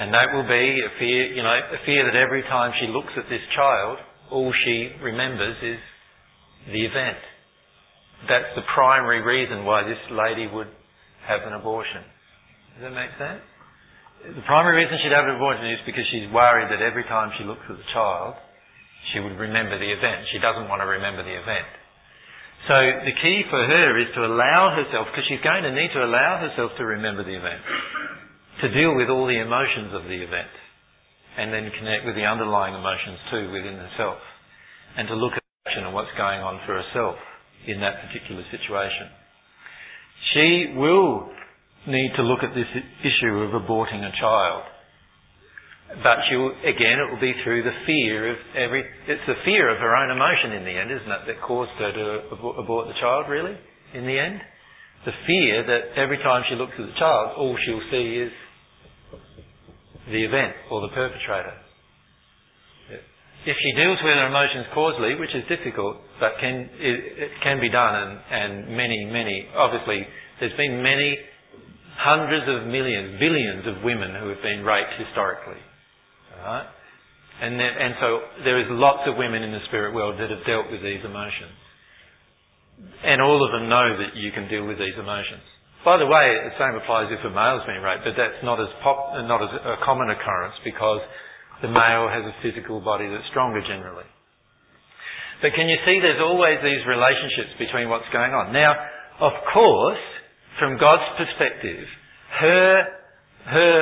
And 0.00 0.12
that 0.14 0.32
will 0.32 0.48
be 0.48 0.66
a 0.80 0.90
fear, 0.98 1.36
you 1.36 1.42
know, 1.42 1.52
a 1.52 1.80
fear 1.84 2.04
that 2.08 2.16
every 2.16 2.42
time 2.42 2.72
she 2.80 2.88
looks 2.88 3.12
at 3.16 3.28
this 3.28 3.44
child, 3.54 3.98
all 4.30 4.52
she 4.64 4.88
remembers 5.02 5.56
is 5.62 5.78
the 6.72 6.84
event 6.86 7.20
that's 8.28 8.54
the 8.54 8.62
primary 8.74 9.22
reason 9.22 9.66
why 9.66 9.82
this 9.82 9.98
lady 10.10 10.46
would 10.46 10.70
have 11.26 11.42
an 11.46 11.54
abortion. 11.54 12.06
Does 12.78 12.86
that 12.86 12.94
make 12.94 13.10
sense? 13.18 13.42
The 14.22 14.46
primary 14.46 14.86
reason 14.86 14.94
she'd 15.02 15.14
have 15.14 15.26
an 15.26 15.34
abortion 15.34 15.66
is 15.74 15.82
because 15.82 16.06
she's 16.14 16.30
worried 16.30 16.70
that 16.70 16.78
every 16.78 17.02
time 17.10 17.34
she 17.38 17.42
looks 17.42 17.66
at 17.66 17.74
the 17.74 17.88
child, 17.90 18.38
she 19.10 19.18
would 19.18 19.34
remember 19.34 19.74
the 19.74 19.90
event. 19.90 20.22
She 20.30 20.38
doesn't 20.38 20.70
want 20.70 20.78
to 20.78 20.86
remember 20.86 21.26
the 21.26 21.34
event. 21.34 21.66
So 22.70 22.74
the 23.02 23.16
key 23.18 23.42
for 23.50 23.58
her 23.58 23.98
is 23.98 24.14
to 24.14 24.22
allow 24.22 24.70
herself, 24.78 25.10
because 25.10 25.26
she's 25.26 25.42
going 25.42 25.66
to 25.66 25.74
need 25.74 25.90
to 25.98 26.06
allow 26.06 26.38
herself 26.38 26.70
to 26.78 26.86
remember 26.86 27.26
the 27.26 27.34
event, 27.34 27.58
to 28.62 28.66
deal 28.70 28.94
with 28.94 29.10
all 29.10 29.26
the 29.26 29.42
emotions 29.42 29.92
of 29.92 30.06
the 30.06 30.18
event, 30.22 30.54
and 31.36 31.52
then 31.52 31.70
connect 31.78 32.06
with 32.06 32.14
the 32.14 32.24
underlying 32.24 32.74
emotions 32.74 33.18
too 33.30 33.50
within 33.50 33.76
herself, 33.76 34.18
and 34.96 35.08
to 35.08 35.14
look 35.14 35.34
at 35.34 35.42
action 35.66 35.84
and 35.84 35.94
what's 35.94 36.12
going 36.16 36.40
on 36.40 36.60
for 36.66 36.78
herself 36.78 37.16
in 37.66 37.80
that 37.80 38.00
particular 38.06 38.42
situation. 38.50 39.10
She 40.34 40.74
will 40.78 41.28
need 41.86 42.14
to 42.16 42.22
look 42.22 42.46
at 42.46 42.54
this 42.54 42.70
issue 43.02 43.42
of 43.42 43.58
aborting 43.58 44.06
a 44.06 44.14
child 44.18 44.62
but 46.00 46.24
she'll, 46.28 46.56
again, 46.64 46.96
it 47.04 47.12
will 47.12 47.20
be 47.20 47.36
through 47.44 47.68
the 47.68 47.76
fear 47.84 48.32
of 48.32 48.38
every, 48.56 48.80
it's 48.80 49.26
the 49.28 49.36
fear 49.44 49.68
of 49.68 49.76
her 49.76 49.92
own 49.92 50.08
emotion 50.08 50.56
in 50.56 50.64
the 50.64 50.72
end, 50.72 50.88
isn't 50.88 51.12
it, 51.12 51.22
that 51.28 51.44
caused 51.44 51.76
her 51.76 51.92
to 51.92 52.32
abort 52.32 52.88
the 52.88 52.96
child, 52.96 53.28
really, 53.28 53.52
in 53.92 54.08
the 54.08 54.16
end? 54.16 54.40
The 55.04 55.12
fear 55.26 55.66
that 55.68 56.00
every 56.00 56.16
time 56.24 56.48
she 56.48 56.56
looks 56.56 56.72
at 56.78 56.86
the 56.86 56.96
child, 56.96 57.36
all 57.36 57.58
she'll 57.66 57.84
see 57.92 58.24
is 58.24 58.32
the 60.10 60.22
event 60.24 60.54
or 60.70 60.80
the 60.82 60.92
perpetrator. 60.94 61.54
If 63.42 63.56
she 63.58 63.72
deals 63.74 63.98
with 63.98 64.14
her 64.14 64.30
emotions 64.30 64.70
causally, 64.70 65.18
which 65.18 65.34
is 65.34 65.42
difficult, 65.50 65.98
but 66.22 66.38
can, 66.38 66.70
it, 66.78 66.98
it 67.26 67.32
can 67.42 67.58
be 67.58 67.66
done, 67.66 67.90
and, 67.90 68.12
and 68.30 68.76
many, 68.76 69.02
many, 69.10 69.50
obviously, 69.58 70.06
there's 70.38 70.54
been 70.54 70.78
many 70.78 71.18
hundreds 71.98 72.46
of 72.46 72.70
millions, 72.70 73.18
billions 73.18 73.66
of 73.66 73.82
women 73.82 74.14
who 74.14 74.30
have 74.30 74.42
been 74.46 74.62
raped 74.62 74.94
historically. 74.94 75.58
Right? 76.38 76.66
And, 77.42 77.58
there, 77.58 77.74
and 77.74 77.94
so 77.98 78.08
there 78.46 78.62
is 78.62 78.66
lots 78.70 79.02
of 79.10 79.18
women 79.18 79.42
in 79.42 79.50
the 79.50 79.62
spirit 79.66 79.94
world 79.94 80.18
that 80.22 80.30
have 80.30 80.46
dealt 80.46 80.70
with 80.70 80.82
these 80.82 81.02
emotions. 81.02 81.58
And 83.02 83.18
all 83.22 83.42
of 83.42 83.50
them 83.50 83.68
know 83.68 83.98
that 84.06 84.14
you 84.14 84.30
can 84.30 84.46
deal 84.46 84.66
with 84.66 84.78
these 84.78 84.94
emotions. 84.94 85.42
By 85.82 85.98
the 85.98 86.06
way, 86.06 86.26
the 86.46 86.54
same 86.62 86.78
applies 86.78 87.10
if 87.10 87.18
a 87.26 87.32
male's 87.34 87.66
been 87.66 87.82
raped, 87.82 88.06
but 88.06 88.14
that's 88.14 88.38
not 88.46 88.62
as 88.62 88.70
pop, 88.86 89.18
not 89.26 89.42
as 89.42 89.50
a 89.50 89.82
common 89.82 90.14
occurrence 90.14 90.54
because 90.62 91.02
the 91.58 91.70
male 91.70 92.06
has 92.06 92.22
a 92.22 92.34
physical 92.38 92.78
body 92.78 93.10
that's 93.10 93.26
stronger 93.34 93.58
generally. 93.66 94.06
But 95.42 95.58
can 95.58 95.66
you 95.66 95.74
see 95.82 95.98
there's 95.98 96.22
always 96.22 96.62
these 96.62 96.86
relationships 96.86 97.58
between 97.58 97.90
what's 97.90 98.06
going 98.14 98.30
on? 98.30 98.54
Now, 98.54 98.78
of 99.18 99.34
course, 99.50 100.04
from 100.62 100.78
God's 100.78 101.02
perspective, 101.18 101.82
her, 102.38 102.70
her 103.50 103.78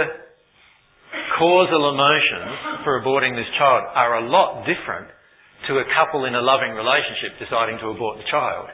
causal 1.37 1.92
emotions 1.92 2.80
for 2.85 2.97
aborting 3.04 3.37
this 3.37 3.49
child 3.61 3.92
are 3.92 4.25
a 4.25 4.25
lot 4.25 4.64
different 4.64 5.12
to 5.69 5.85
a 5.85 5.87
couple 5.92 6.25
in 6.25 6.35
a 6.35 6.40
loving 6.40 6.73
relationship 6.73 7.37
deciding 7.37 7.76
to 7.85 7.92
abort 7.92 8.16
the 8.16 8.28
child. 8.33 8.73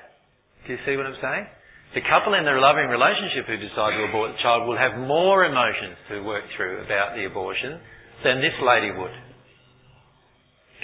Do 0.66 0.72
you 0.74 0.78
see 0.86 0.94
what 0.94 1.06
I'm 1.06 1.18
saying? 1.18 1.46
The 1.94 2.02
couple 2.10 2.34
in 2.34 2.44
their 2.44 2.60
loving 2.60 2.88
relationship 2.88 3.46
who 3.46 3.56
decide 3.56 3.96
to 3.96 4.04
abort 4.10 4.32
the 4.34 4.40
child 4.42 4.68
will 4.68 4.76
have 4.76 4.98
more 4.98 5.44
emotions 5.46 5.96
to 6.10 6.20
work 6.24 6.44
through 6.56 6.84
about 6.84 7.16
the 7.16 7.24
abortion 7.24 7.80
than 8.24 8.42
this 8.42 8.56
lady 8.60 8.92
would. 8.92 9.14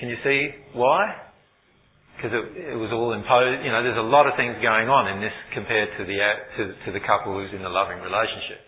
Can 0.00 0.08
you 0.08 0.16
see 0.24 0.50
why? 0.72 1.30
Because 2.16 2.32
it, 2.32 2.74
it, 2.74 2.78
was 2.78 2.90
all 2.94 3.12
imposed. 3.12 3.64
You 3.64 3.72
know, 3.72 3.82
there's 3.82 3.98
a 3.98 4.08
lot 4.08 4.26
of 4.26 4.34
things 4.36 4.56
going 4.62 4.88
on 4.88 5.10
in 5.10 5.20
this 5.20 5.34
compared 5.52 5.90
to 5.98 6.02
the 6.06 6.16
to, 6.16 6.62
to 6.86 6.88
the 6.92 7.02
couple 7.04 7.34
who's 7.34 7.52
in 7.52 7.64
a 7.64 7.72
loving 7.72 7.98
relationship. 7.98 8.62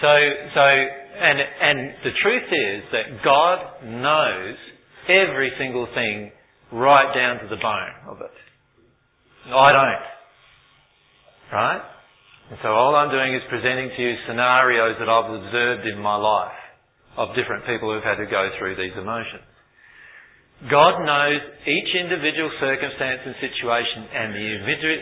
So, 0.00 0.12
so, 0.52 0.60
and, 0.60 1.40
and 1.40 1.78
the 2.04 2.12
truth 2.20 2.48
is 2.52 2.78
that 2.92 3.24
God 3.24 3.58
knows 3.84 4.56
every 5.08 5.52
single 5.58 5.88
thing 5.94 6.32
right 6.72 7.14
down 7.14 7.40
to 7.40 7.48
the 7.48 7.56
bone 7.56 7.94
of 8.12 8.20
it. 8.20 8.36
I 9.48 9.72
don't. 9.72 10.15
Right? 11.52 11.82
And 12.50 12.58
so 12.62 12.70
all 12.70 12.94
I'm 12.94 13.10
doing 13.10 13.34
is 13.34 13.42
presenting 13.50 13.90
to 13.90 14.00
you 14.02 14.14
scenarios 14.26 14.96
that 14.98 15.10
I've 15.10 15.30
observed 15.30 15.86
in 15.86 15.98
my 15.98 16.14
life 16.14 16.58
of 17.18 17.34
different 17.34 17.66
people 17.66 17.90
who've 17.90 18.06
had 18.06 18.22
to 18.22 18.28
go 18.30 18.50
through 18.58 18.78
these 18.78 18.94
emotions. 18.94 19.46
God 20.70 21.04
knows 21.04 21.40
each 21.68 21.90
individual 22.00 22.48
circumstance 22.60 23.20
and 23.28 23.34
situation 23.44 24.08
and 24.08 24.28
the 24.32 24.46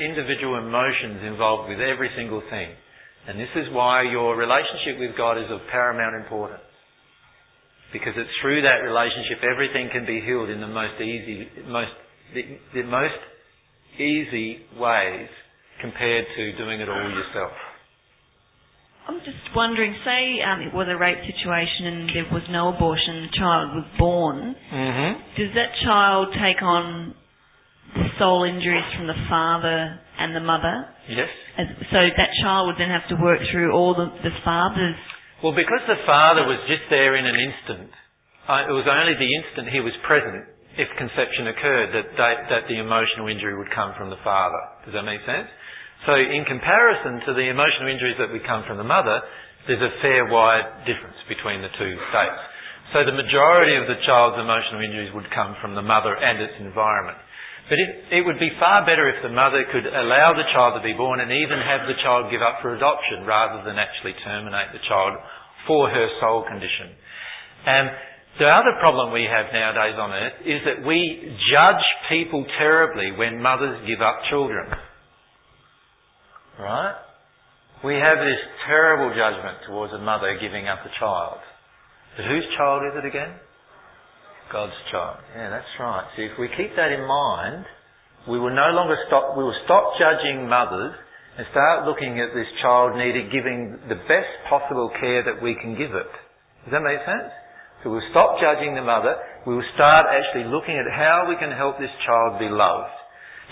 individual 0.03 0.59
emotions 0.59 1.23
involved 1.23 1.71
with 1.71 1.79
every 1.79 2.11
single 2.17 2.43
thing. 2.51 2.75
And 3.29 3.39
this 3.39 3.53
is 3.55 3.73
why 3.73 4.03
your 4.03 4.37
relationship 4.37 4.99
with 4.99 5.17
God 5.17 5.39
is 5.39 5.49
of 5.49 5.61
paramount 5.71 6.17
importance. 6.17 6.65
Because 7.93 8.13
it's 8.17 8.35
through 8.43 8.63
that 8.63 8.83
relationship 8.83 9.47
everything 9.47 9.89
can 9.93 10.05
be 10.05 10.21
healed 10.27 10.51
in 10.51 10.61
the 10.61 10.69
most 10.69 10.99
easy, 11.01 11.47
most, 11.69 11.95
the, 12.35 12.43
the 12.75 12.83
most 12.83 13.21
easy 14.01 14.67
ways 14.75 15.31
compared 15.85 16.25
to 16.33 16.57
doing 16.57 16.81
it 16.81 16.89
all 16.89 16.97
yourself. 17.13 17.53
I'm 19.05 19.21
just 19.21 19.45
wondering, 19.53 19.93
say 20.01 20.41
um, 20.41 20.65
it 20.65 20.73
was 20.73 20.89
a 20.89 20.97
rape 20.97 21.21
situation 21.29 21.93
and 21.93 22.01
there 22.09 22.29
was 22.33 22.41
no 22.49 22.73
abortion, 22.73 23.29
the 23.29 23.37
child 23.37 23.77
was 23.77 23.85
born, 24.01 24.57
mm-hmm. 24.57 25.13
does 25.37 25.53
that 25.53 25.77
child 25.85 26.33
take 26.41 26.65
on 26.65 27.13
the 27.93 28.09
soul 28.17 28.49
injuries 28.49 28.89
from 28.97 29.13
the 29.13 29.21
father 29.29 30.01
and 30.17 30.33
the 30.33 30.41
mother? 30.41 30.89
Yes. 31.05 31.29
As, 31.61 31.69
so 31.93 32.01
that 32.01 32.33
child 32.41 32.73
would 32.73 32.81
then 32.81 32.89
have 32.89 33.05
to 33.13 33.21
work 33.21 33.45
through 33.53 33.77
all 33.77 33.93
the, 33.93 34.09
the 34.25 34.33
father's. 34.41 34.97
Well, 35.45 35.53
because 35.53 35.85
the 35.85 36.01
father 36.09 36.49
was 36.49 36.65
just 36.65 36.89
there 36.89 37.21
in 37.21 37.29
an 37.29 37.37
instant, 37.37 37.93
uh, 38.49 38.65
it 38.65 38.73
was 38.73 38.89
only 38.89 39.21
the 39.21 39.29
instant 39.29 39.69
he 39.69 39.85
was 39.85 39.93
present, 40.09 40.49
if 40.81 40.89
conception 40.97 41.53
occurred, 41.53 41.93
that, 41.93 42.09
they, 42.17 42.33
that 42.57 42.65
the 42.73 42.81
emotional 42.81 43.29
injury 43.29 43.53
would 43.53 43.69
come 43.77 43.93
from 44.01 44.09
the 44.09 44.19
father. 44.25 44.59
Does 44.89 44.97
that 44.97 45.05
make 45.05 45.21
sense? 45.29 45.53
So 46.05 46.13
in 46.21 46.45
comparison 46.45 47.25
to 47.25 47.33
the 47.33 47.49
emotional 47.49 47.89
injuries 47.89 48.21
that 48.21 48.29
would 48.29 48.45
come 48.45 48.65
from 48.69 48.77
the 48.77 48.85
mother, 48.85 49.25
there's 49.65 49.81
a 49.81 49.97
fair 50.05 50.29
wide 50.29 50.85
difference 50.85 51.17
between 51.29 51.65
the 51.65 51.73
two 51.81 51.95
states. 52.13 52.41
So 52.93 53.01
the 53.09 53.17
majority 53.17 53.81
of 53.81 53.89
the 53.89 53.97
child's 54.05 54.37
emotional 54.37 54.85
injuries 54.85 55.11
would 55.17 55.27
come 55.33 55.57
from 55.65 55.73
the 55.73 55.83
mother 55.83 56.13
and 56.13 56.37
its 56.45 56.53
environment. 56.61 57.17
But 57.73 57.81
it, 57.81 58.21
it 58.21 58.23
would 58.29 58.37
be 58.37 58.53
far 58.61 58.85
better 58.85 59.09
if 59.09 59.25
the 59.25 59.33
mother 59.33 59.65
could 59.73 59.89
allow 59.89 60.37
the 60.37 60.45
child 60.53 60.77
to 60.77 60.85
be 60.85 60.93
born 60.93 61.25
and 61.25 61.33
even 61.33 61.65
have 61.65 61.89
the 61.89 61.97
child 62.05 62.29
give 62.29 62.45
up 62.45 62.61
for 62.61 62.77
adoption 62.77 63.25
rather 63.25 63.65
than 63.65 63.81
actually 63.81 64.13
terminate 64.21 64.77
the 64.77 64.85
child 64.85 65.17
for 65.65 65.89
her 65.89 66.07
soul 66.21 66.45
condition. 66.45 66.93
And 67.65 67.89
the 68.37 68.53
other 68.53 68.77
problem 68.85 69.17
we 69.17 69.25
have 69.25 69.49
nowadays 69.49 69.97
on 69.97 70.13
earth 70.13 70.39
is 70.45 70.61
that 70.69 70.85
we 70.85 71.25
judge 71.49 71.85
people 72.13 72.45
terribly 72.61 73.17
when 73.17 73.41
mothers 73.41 73.81
give 73.89 74.05
up 74.05 74.21
children. 74.29 74.69
Right? 76.59 76.95
We 77.85 77.95
have 77.95 78.19
this 78.19 78.41
terrible 78.67 79.11
judgment 79.13 79.67
towards 79.67 79.93
a 79.93 79.99
mother 79.99 80.39
giving 80.41 80.69
up 80.69 80.81
a 80.87 80.93
child. 80.99 81.39
But 82.17 82.25
whose 82.27 82.47
child 82.57 82.83
is 82.89 82.95
it 83.03 83.07
again? 83.07 83.35
God's 84.53 84.77
child. 84.91 85.19
Yeah, 85.35 85.51
that's 85.51 85.69
right. 85.81 86.07
See, 86.17 86.25
if 86.25 86.39
we 86.39 86.49
keep 86.57 86.77
that 86.77 86.93
in 86.95 87.03
mind, 87.05 87.67
we 88.29 88.39
will 88.39 88.55
no 88.55 88.71
longer 88.73 88.97
stop, 89.09 89.37
we 89.37 89.45
will 89.45 89.61
stop 89.65 89.99
judging 89.99 90.49
mothers 90.49 90.95
and 91.37 91.45
start 91.51 91.85
looking 91.85 92.23
at 92.23 92.31
this 92.33 92.47
child 92.63 92.95
needed 92.95 93.35
giving 93.35 93.75
the 93.91 93.99
best 94.07 94.31
possible 94.49 94.89
care 95.03 95.27
that 95.27 95.43
we 95.43 95.59
can 95.59 95.75
give 95.75 95.91
it. 95.91 96.13
Does 96.65 96.73
that 96.73 96.87
make 96.87 97.03
sense? 97.05 97.35
So 97.83 97.91
we'll 97.91 98.07
stop 98.15 98.41
judging 98.41 98.73
the 98.73 98.87
mother. 98.87 99.13
We 99.45 99.59
will 99.59 99.71
start 99.75 100.07
actually 100.09 100.49
looking 100.49 100.79
at 100.79 100.89
how 100.89 101.27
we 101.29 101.37
can 101.37 101.53
help 101.53 101.77
this 101.77 101.93
child 102.07 102.41
be 102.41 102.49
loved. 102.49 102.95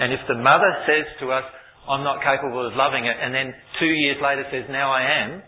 And 0.00 0.14
if 0.14 0.25
the 0.25 0.40
mother 0.40 0.73
says 0.88 1.04
to 1.21 1.37
us, 1.37 1.44
I'm 1.89 2.05
not 2.07 2.23
capable 2.23 2.62
of 2.67 2.75
loving 2.75 3.05
it, 3.07 3.17
and 3.19 3.35
then 3.35 3.55
two 3.81 3.91
years 3.91 4.17
later 4.23 4.47
says, 4.51 4.71
now 4.71 4.93
I 4.93 5.03
am, 5.27 5.43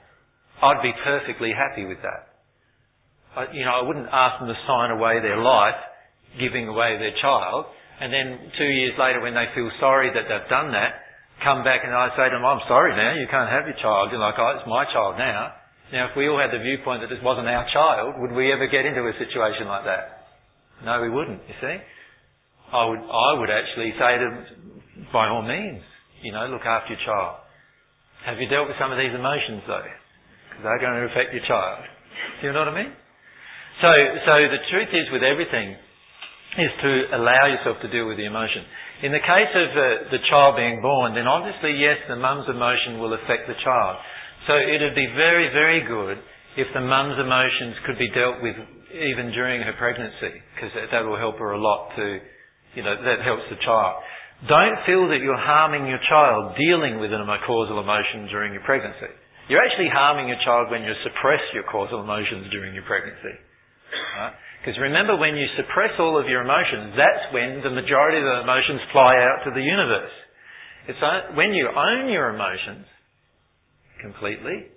I'd 0.62 0.82
be 0.82 0.92
perfectly 1.04 1.52
happy 1.54 1.86
with 1.86 1.98
that. 2.02 2.34
You 3.54 3.64
know, 3.64 3.74
I 3.74 3.82
wouldn't 3.82 4.10
ask 4.10 4.38
them 4.38 4.48
to 4.50 4.58
sign 4.66 4.90
away 4.90 5.22
their 5.22 5.38
life, 5.38 5.78
giving 6.38 6.66
away 6.66 6.98
their 6.98 7.14
child, 7.22 7.66
and 8.00 8.10
then 8.10 8.50
two 8.58 8.66
years 8.66 8.98
later 8.98 9.22
when 9.22 9.34
they 9.34 9.46
feel 9.54 9.70
sorry 9.78 10.10
that 10.10 10.26
they've 10.26 10.50
done 10.50 10.74
that, 10.74 11.04
come 11.42 11.62
back 11.62 11.82
and 11.86 11.94
I 11.94 12.10
say 12.18 12.30
to 12.30 12.34
them, 12.34 12.46
I'm 12.46 12.62
sorry 12.66 12.94
now, 12.94 13.14
you 13.14 13.26
can't 13.30 13.50
have 13.50 13.66
your 13.66 13.78
child. 13.78 14.10
You're 14.10 14.22
like, 14.22 14.38
oh, 14.38 14.54
it's 14.58 14.66
my 14.66 14.86
child 14.90 15.18
now. 15.18 15.54
Now, 15.92 16.10
if 16.10 16.16
we 16.16 16.26
all 16.26 16.38
had 16.38 16.50
the 16.50 16.62
viewpoint 16.62 17.02
that 17.02 17.10
this 17.10 17.22
wasn't 17.22 17.46
our 17.46 17.66
child, 17.70 18.18
would 18.18 18.32
we 18.32 18.50
ever 18.50 18.66
get 18.66 18.86
into 18.86 19.02
a 19.06 19.14
situation 19.18 19.70
like 19.70 19.84
that? 19.84 20.26
No, 20.82 21.02
we 21.02 21.10
wouldn't, 21.10 21.42
you 21.46 21.54
see. 21.60 21.76
I 22.72 22.82
would, 22.86 22.98
I 22.98 23.30
would 23.38 23.50
actually 23.50 23.94
say 23.94 24.18
to 24.18 24.26
them, 24.26 24.38
by 25.12 25.28
all 25.28 25.42
means, 25.42 25.82
you 26.24 26.32
know, 26.32 26.48
look 26.48 26.64
after 26.64 26.96
your 26.96 27.02
child. 27.04 27.44
Have 28.24 28.40
you 28.40 28.48
dealt 28.48 28.66
with 28.66 28.80
some 28.80 28.90
of 28.90 28.96
these 28.96 29.12
emotions 29.12 29.62
though? 29.68 29.84
Because 30.48 30.62
they're 30.64 30.80
going 30.80 30.96
to 30.96 31.06
affect 31.12 31.36
your 31.36 31.44
child. 31.44 31.84
Do 32.40 32.48
you 32.48 32.52
know 32.56 32.64
what 32.64 32.72
I 32.72 32.82
mean? 32.82 32.92
So, 33.84 33.90
so 34.24 34.34
the 34.48 34.62
truth 34.72 34.90
is 34.96 35.06
with 35.12 35.20
everything 35.20 35.76
is 36.56 36.72
to 36.80 36.92
allow 37.18 37.50
yourself 37.50 37.82
to 37.82 37.90
deal 37.90 38.06
with 38.06 38.16
the 38.16 38.24
emotion. 38.24 38.62
In 39.02 39.10
the 39.10 39.20
case 39.20 39.52
of 39.52 39.68
uh, 39.74 39.84
the 40.14 40.22
child 40.30 40.54
being 40.54 40.78
born, 40.80 41.18
then 41.18 41.26
obviously, 41.26 41.74
yes, 41.76 41.98
the 42.06 42.14
mum's 42.14 42.46
emotion 42.46 43.02
will 43.02 43.12
affect 43.12 43.50
the 43.50 43.58
child. 43.66 43.98
So 44.46 44.54
it'd 44.54 44.94
be 44.94 45.10
very, 45.18 45.50
very 45.50 45.82
good 45.82 46.22
if 46.56 46.70
the 46.72 46.80
mum's 46.80 47.18
emotions 47.18 47.74
could 47.84 47.98
be 47.98 48.08
dealt 48.14 48.38
with 48.38 48.54
even 48.94 49.34
during 49.34 49.60
her 49.66 49.74
pregnancy, 49.74 50.38
because 50.54 50.70
that, 50.78 50.94
that 50.94 51.02
will 51.02 51.18
help 51.18 51.42
her 51.42 51.50
a 51.50 51.58
lot 51.58 51.90
to, 51.98 52.22
you 52.78 52.86
know, 52.86 52.94
that 52.94 53.26
helps 53.26 53.42
the 53.50 53.58
child. 53.66 53.98
Don't 54.44 54.78
feel 54.84 55.08
that 55.08 55.24
you're 55.24 55.40
harming 55.40 55.88
your 55.88 56.00
child 56.04 56.52
dealing 56.60 57.00
with 57.00 57.12
a 57.12 57.20
causal 57.46 57.80
emotion 57.80 58.28
during 58.28 58.52
your 58.52 58.62
pregnancy. 58.68 59.08
You're 59.48 59.64
actually 59.64 59.88
harming 59.92 60.28
your 60.28 60.40
child 60.44 60.68
when 60.70 60.84
you 60.84 60.92
suppress 61.04 61.40
your 61.52 61.64
causal 61.68 62.00
emotions 62.00 62.48
during 62.52 62.72
your 62.72 62.84
pregnancy. 62.84 63.36
Because 64.60 64.76
right? 64.80 64.88
remember, 64.88 65.16
when 65.16 65.36
you 65.36 65.48
suppress 65.56 65.92
all 66.00 66.16
of 66.20 66.28
your 66.28 66.44
emotions, 66.44 66.96
that's 66.96 67.24
when 67.32 67.60
the 67.60 67.72
majority 67.72 68.20
of 68.20 68.24
the 68.24 68.40
emotions 68.44 68.80
fly 68.92 69.16
out 69.20 69.44
to 69.44 69.50
the 69.52 69.64
universe. 69.64 70.12
It's 70.88 71.00
when 71.36 71.52
you 71.52 71.68
own 71.68 72.12
your 72.12 72.32
emotions 72.32 72.84
completely, 74.00 74.68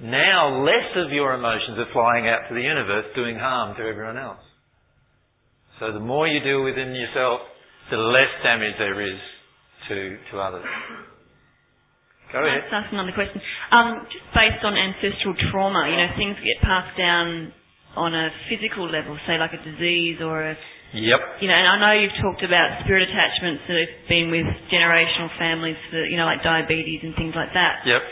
Now 0.00 0.64
less 0.64 0.88
of 0.96 1.12
your 1.12 1.34
emotions 1.34 1.76
are 1.78 1.92
flying 1.92 2.26
out 2.28 2.48
to 2.48 2.54
the 2.54 2.64
universe 2.64 3.04
doing 3.14 3.36
harm 3.36 3.76
to 3.76 3.82
everyone 3.84 4.16
else. 4.16 4.40
So 5.78 5.92
the 5.92 6.00
more 6.00 6.26
you 6.26 6.40
deal 6.40 6.64
within 6.64 6.94
yourself, 6.94 7.40
the 7.92 8.00
less 8.00 8.32
damage 8.40 8.72
there 8.80 8.96
is 9.04 9.20
to, 9.92 10.16
to 10.32 10.40
others. 10.40 10.64
Go 12.32 12.40
ahead. 12.40 12.64
Let's 12.64 12.72
ask 12.72 12.88
another 12.88 13.12
question. 13.12 13.36
Um, 13.68 14.08
just 14.08 14.24
based 14.32 14.64
on 14.64 14.72
ancestral 14.72 15.36
trauma, 15.52 15.84
you 15.92 16.00
know, 16.00 16.08
things 16.16 16.40
get 16.40 16.56
passed 16.64 16.96
down 16.96 17.52
on 17.92 18.16
a 18.16 18.32
physical 18.48 18.88
level, 18.88 19.20
say 19.28 19.36
like 19.36 19.52
a 19.52 19.60
disease 19.60 20.24
or 20.24 20.40
a 20.40 20.56
Yep. 20.92 21.40
you 21.40 21.48
know, 21.48 21.56
and 21.56 21.68
I 21.68 21.76
know 21.80 21.92
you've 21.96 22.20
talked 22.20 22.44
about 22.44 22.84
spirit 22.84 23.08
attachments 23.08 23.64
that 23.64 23.80
have 23.80 23.96
been 24.12 24.28
with 24.28 24.44
generational 24.68 25.32
families 25.40 25.76
for, 25.88 26.04
you 26.04 26.20
know, 26.20 26.28
like 26.28 26.44
diabetes 26.44 27.00
and 27.00 27.16
things 27.16 27.32
like 27.32 27.48
that. 27.56 27.80
Yep. 27.88 28.02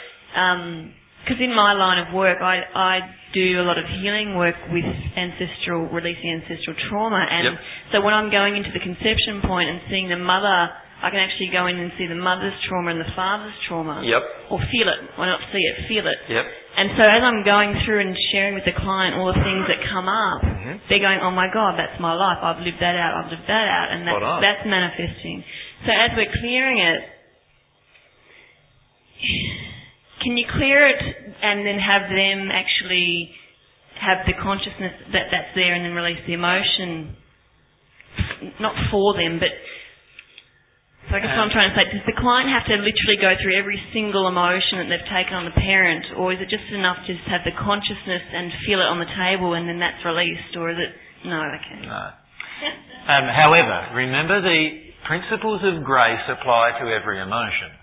Because 1.31 1.47
in 1.47 1.55
my 1.55 1.79
line 1.79 2.03
of 2.03 2.11
work, 2.11 2.43
I, 2.43 2.59
I 2.75 2.95
do 3.31 3.63
a 3.63 3.65
lot 3.65 3.79
of 3.79 3.87
healing 4.03 4.35
work 4.35 4.59
with 4.75 4.83
ancestral, 5.15 5.87
releasing 5.95 6.43
ancestral 6.43 6.75
trauma. 6.91 7.23
And 7.23 7.55
Yep. 7.55 7.55
so 7.95 7.97
when 8.03 8.11
I'm 8.19 8.35
going 8.35 8.59
into 8.59 8.75
the 8.75 8.83
conception 8.83 9.39
point 9.47 9.71
and 9.71 9.79
seeing 9.87 10.11
the 10.11 10.19
mother, 10.19 10.75
I 10.99 11.07
can 11.15 11.23
actually 11.23 11.55
go 11.55 11.71
in 11.71 11.79
and 11.79 11.95
see 11.95 12.11
the 12.11 12.19
mother's 12.19 12.59
trauma 12.67 12.91
and 12.91 12.99
the 12.99 13.15
father's 13.15 13.55
trauma. 13.71 14.03
Yep. 14.03 14.51
Or 14.51 14.59
feel 14.75 14.91
it. 14.91 14.99
Well, 15.15 15.31
not 15.31 15.39
see 15.55 15.63
it, 15.63 15.87
feel 15.87 16.03
it. 16.03 16.19
Yep. 16.35 16.45
And 16.83 16.99
so 16.99 17.03
as 17.07 17.23
I'm 17.23 17.47
going 17.47 17.79
through 17.87 18.03
and 18.03 18.19
sharing 18.35 18.59
with 18.59 18.67
the 18.67 18.75
client 18.75 19.15
all 19.15 19.31
the 19.31 19.39
things 19.39 19.71
that 19.71 19.79
come 19.87 20.11
up, 20.11 20.43
Mhm. 20.43 20.83
they're 20.91 20.99
going, 20.99 21.23
oh 21.23 21.31
my 21.31 21.47
God, 21.47 21.79
that's 21.79 21.95
my 22.03 22.11
life. 22.11 22.43
I've 22.43 22.59
lived 22.67 22.83
that 22.83 22.99
out. 22.99 23.23
I've 23.23 23.31
lived 23.31 23.47
that 23.47 23.67
out. 23.71 23.95
And 23.95 24.03
Spot 24.03 24.19
on. 24.19 24.43
that's, 24.43 24.59
that's 24.59 24.67
manifesting. 24.67 25.45
So 25.87 25.95
as 25.95 26.11
we're 26.19 26.35
clearing 26.43 26.79
it, 26.83 27.01
can 30.23 30.37
you 30.37 30.47
clear 30.53 30.89
it 30.89 31.01
and 31.43 31.67
then 31.67 31.79
have 31.81 32.09
them 32.09 32.53
actually 32.53 33.33
have 34.01 34.25
the 34.25 34.37
consciousness 34.41 34.93
that 35.13 35.29
that's 35.33 35.53
there 35.55 35.75
and 35.75 35.85
then 35.85 35.93
release 35.93 36.21
the 36.27 36.35
emotion? 36.35 37.17
Not 38.61 38.75
for 38.91 39.17
them, 39.17 39.41
but 39.41 39.53
so 41.11 41.19
I 41.19 41.27
guess 41.27 41.35
what 41.35 41.43
I'm 41.43 41.51
trying 41.51 41.75
to 41.75 41.75
say, 41.75 41.91
does 41.91 42.07
the 42.07 42.15
client 42.15 42.55
have 42.55 42.71
to 42.71 42.79
literally 42.79 43.19
go 43.19 43.35
through 43.43 43.59
every 43.59 43.83
single 43.91 44.31
emotion 44.31 44.79
that 44.79 44.95
they've 44.95 45.11
taken 45.11 45.35
on 45.35 45.43
the 45.43 45.57
parent, 45.59 46.07
or 46.15 46.31
is 46.31 46.39
it 46.39 46.47
just 46.47 46.71
enough 46.71 47.03
to 47.03 47.11
just 47.11 47.27
have 47.27 47.43
the 47.43 47.51
consciousness 47.51 48.23
and 48.31 48.55
feel 48.63 48.79
it 48.79 48.87
on 48.87 49.03
the 49.03 49.11
table 49.19 49.59
and 49.59 49.67
then 49.67 49.83
that's 49.83 49.99
released, 50.07 50.55
or 50.55 50.71
is 50.71 50.79
it, 50.79 50.95
no, 51.27 51.43
okay. 51.59 51.83
No. 51.83 52.15
Um, 53.11 53.27
however, 53.27 53.91
remember 53.99 54.39
the 54.39 54.95
principles 55.03 55.67
of 55.67 55.83
grace 55.83 56.23
apply 56.31 56.79
to 56.79 56.87
every 56.87 57.19
emotion. 57.19 57.80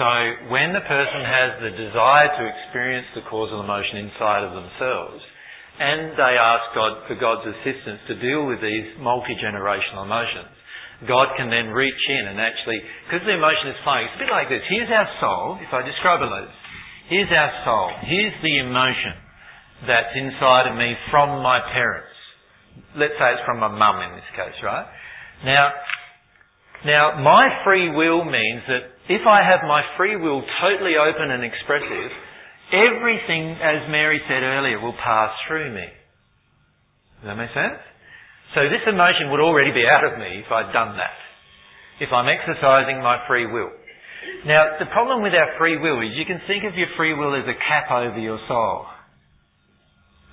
So 0.00 0.08
when 0.48 0.72
the 0.72 0.80
person 0.88 1.20
has 1.20 1.50
the 1.60 1.72
desire 1.76 2.28
to 2.32 2.42
experience 2.48 3.06
the 3.12 3.28
causal 3.28 3.60
emotion 3.60 4.08
inside 4.08 4.40
of 4.40 4.56
themselves, 4.56 5.20
and 5.76 6.16
they 6.16 6.34
ask 6.40 6.64
God 6.72 7.04
for 7.08 7.16
God's 7.16 7.44
assistance 7.44 8.00
to 8.08 8.16
deal 8.16 8.48
with 8.48 8.64
these 8.64 8.96
multi-generational 9.00 10.08
emotions, 10.08 10.52
God 11.04 11.34
can 11.36 11.50
then 11.50 11.74
reach 11.74 12.02
in 12.08 12.30
and 12.30 12.38
actually, 12.40 12.78
because 13.04 13.26
the 13.26 13.36
emotion 13.36 13.74
is 13.74 13.78
flowing, 13.82 14.06
it's 14.06 14.16
a 14.16 14.22
bit 14.22 14.32
like 14.32 14.48
this. 14.48 14.62
Here's 14.70 14.88
our 14.88 15.08
soul, 15.20 15.58
if 15.60 15.68
I 15.74 15.82
describe 15.82 16.22
it 16.22 16.30
like 16.30 16.46
this. 16.46 16.60
Here's 17.10 17.32
our 17.34 17.52
soul. 17.66 17.90
Here's 18.06 18.38
the 18.40 18.54
emotion 18.64 19.12
that's 19.84 20.14
inside 20.14 20.70
of 20.70 20.78
me 20.78 20.94
from 21.10 21.42
my 21.42 21.58
parents. 21.74 22.14
Let's 22.96 23.12
say 23.18 23.28
it's 23.34 23.44
from 23.44 23.60
my 23.60 23.68
mum 23.68 24.00
in 24.08 24.16
this 24.16 24.30
case, 24.32 24.56
right? 24.62 24.86
Now, 25.44 25.74
now 26.84 27.20
my 27.22 27.62
free 27.64 27.90
will 27.90 28.24
means 28.24 28.62
that 28.66 28.92
if 29.08 29.26
I 29.26 29.42
have 29.42 29.66
my 29.66 29.82
free 29.96 30.16
will 30.16 30.42
totally 30.62 30.94
open 30.94 31.30
and 31.30 31.42
expressive, 31.42 32.10
everything, 32.72 33.58
as 33.58 33.90
Mary 33.90 34.20
said 34.26 34.42
earlier, 34.42 34.80
will 34.80 34.96
pass 34.98 35.30
through 35.46 35.74
me. 35.74 35.86
Does 37.20 37.26
that 37.30 37.36
make 37.38 37.54
sense? 37.54 37.78
So 38.54 38.66
this 38.68 38.84
emotion 38.86 39.30
would 39.30 39.40
already 39.40 39.72
be 39.72 39.86
out 39.86 40.04
of 40.04 40.18
me 40.18 40.42
if 40.44 40.50
I'd 40.50 40.72
done 40.72 40.96
that. 40.98 41.16
If 42.00 42.10
I'm 42.12 42.26
exercising 42.26 43.02
my 43.02 43.22
free 43.28 43.46
will. 43.46 43.70
Now, 44.46 44.78
the 44.78 44.90
problem 44.90 45.22
with 45.22 45.34
our 45.34 45.54
free 45.58 45.78
will 45.78 46.02
is 46.02 46.14
you 46.18 46.26
can 46.26 46.42
think 46.46 46.64
of 46.64 46.74
your 46.74 46.90
free 46.96 47.14
will 47.14 47.34
as 47.34 47.46
a 47.46 47.54
cap 47.54 47.90
over 47.90 48.18
your 48.18 48.38
soul. 48.48 48.86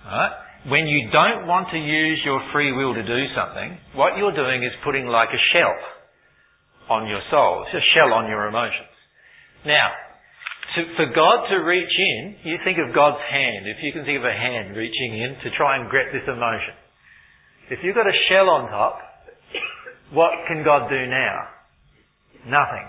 Right? 0.06 0.34
When 0.68 0.88
you 0.88 1.10
don't 1.14 1.48
want 1.48 1.70
to 1.72 1.80
use 1.80 2.20
your 2.26 2.42
free 2.52 2.74
will 2.74 2.94
to 2.94 3.06
do 3.06 3.22
something, 3.38 3.78
what 3.94 4.18
you're 4.18 4.36
doing 4.36 4.64
is 4.64 4.74
putting 4.84 5.06
like 5.06 5.30
a 5.30 5.42
shell 5.54 5.78
on 6.90 7.08
your 7.08 7.22
soul. 7.30 7.66
It's 7.68 7.78
a 7.78 7.86
shell 7.94 8.12
on 8.14 8.28
your 8.28 8.50
emotions. 8.50 8.90
Now, 9.66 9.94
to, 10.76 10.80
for 10.98 11.08
God 11.14 11.50
to 11.50 11.66
reach 11.66 11.96
in, 11.98 12.36
you 12.46 12.58
think 12.66 12.78
of 12.78 12.94
God's 12.94 13.22
hand. 13.30 13.66
If 13.66 13.82
you 13.82 13.94
can 13.94 14.06
think 14.06 14.20
of 14.20 14.26
a 14.26 14.34
hand 14.34 14.78
reaching 14.78 15.18
in 15.18 15.38
to 15.46 15.58
try 15.58 15.78
and 15.78 15.90
grab 15.90 16.14
this 16.14 16.26
emotion. 16.30 16.78
If 17.70 17.80
you've 17.82 17.96
got 17.96 18.10
a 18.10 18.18
shell 18.30 18.50
on 18.50 18.70
top, 18.70 19.02
what 20.14 20.34
can 20.48 20.66
God 20.66 20.90
do 20.90 21.02
now? 21.06 21.38
Nothing. 22.46 22.86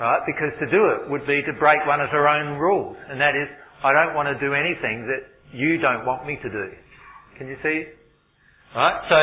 Right? 0.00 0.22
Because 0.24 0.52
to 0.60 0.66
do 0.70 0.80
it 0.96 1.10
would 1.10 1.26
be 1.26 1.42
to 1.44 1.52
break 1.58 1.84
one 1.84 2.00
of 2.00 2.08
her 2.10 2.28
own 2.28 2.58
rules, 2.58 2.96
and 3.10 3.20
that 3.20 3.34
is, 3.34 3.48
I 3.82 3.92
don't 3.92 4.14
want 4.14 4.28
to 4.30 4.38
do 4.38 4.54
anything 4.54 5.04
that 5.10 5.22
you 5.52 5.78
don't 5.78 6.06
want 6.06 6.26
me 6.26 6.38
to 6.40 6.48
do. 6.48 6.66
Can 7.36 7.48
you 7.48 7.56
see? 7.62 7.84
Right? 8.76 8.98
So, 9.08 9.18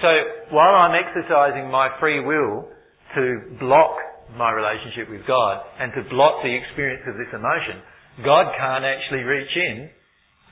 so 0.00 0.08
while 0.54 0.74
I'm 0.76 0.94
exercising 0.94 1.70
my 1.70 1.88
free 1.98 2.20
will 2.24 2.68
to 3.14 3.56
block 3.60 3.96
my 4.36 4.52
relationship 4.52 5.10
with 5.10 5.26
God 5.26 5.60
and 5.80 5.92
to 5.92 6.08
block 6.08 6.40
the 6.42 6.52
experience 6.52 7.04
of 7.08 7.16
this 7.20 7.32
emotion, 7.32 7.82
God 8.24 8.52
can't 8.56 8.84
actually 8.84 9.24
reach 9.24 9.52
in 9.56 9.88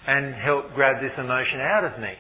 and 0.06 0.34
help 0.34 0.72
grab 0.74 1.00
this 1.00 1.12
emotion 1.16 1.60
out 1.60 1.84
of 1.84 2.00
me. 2.00 2.12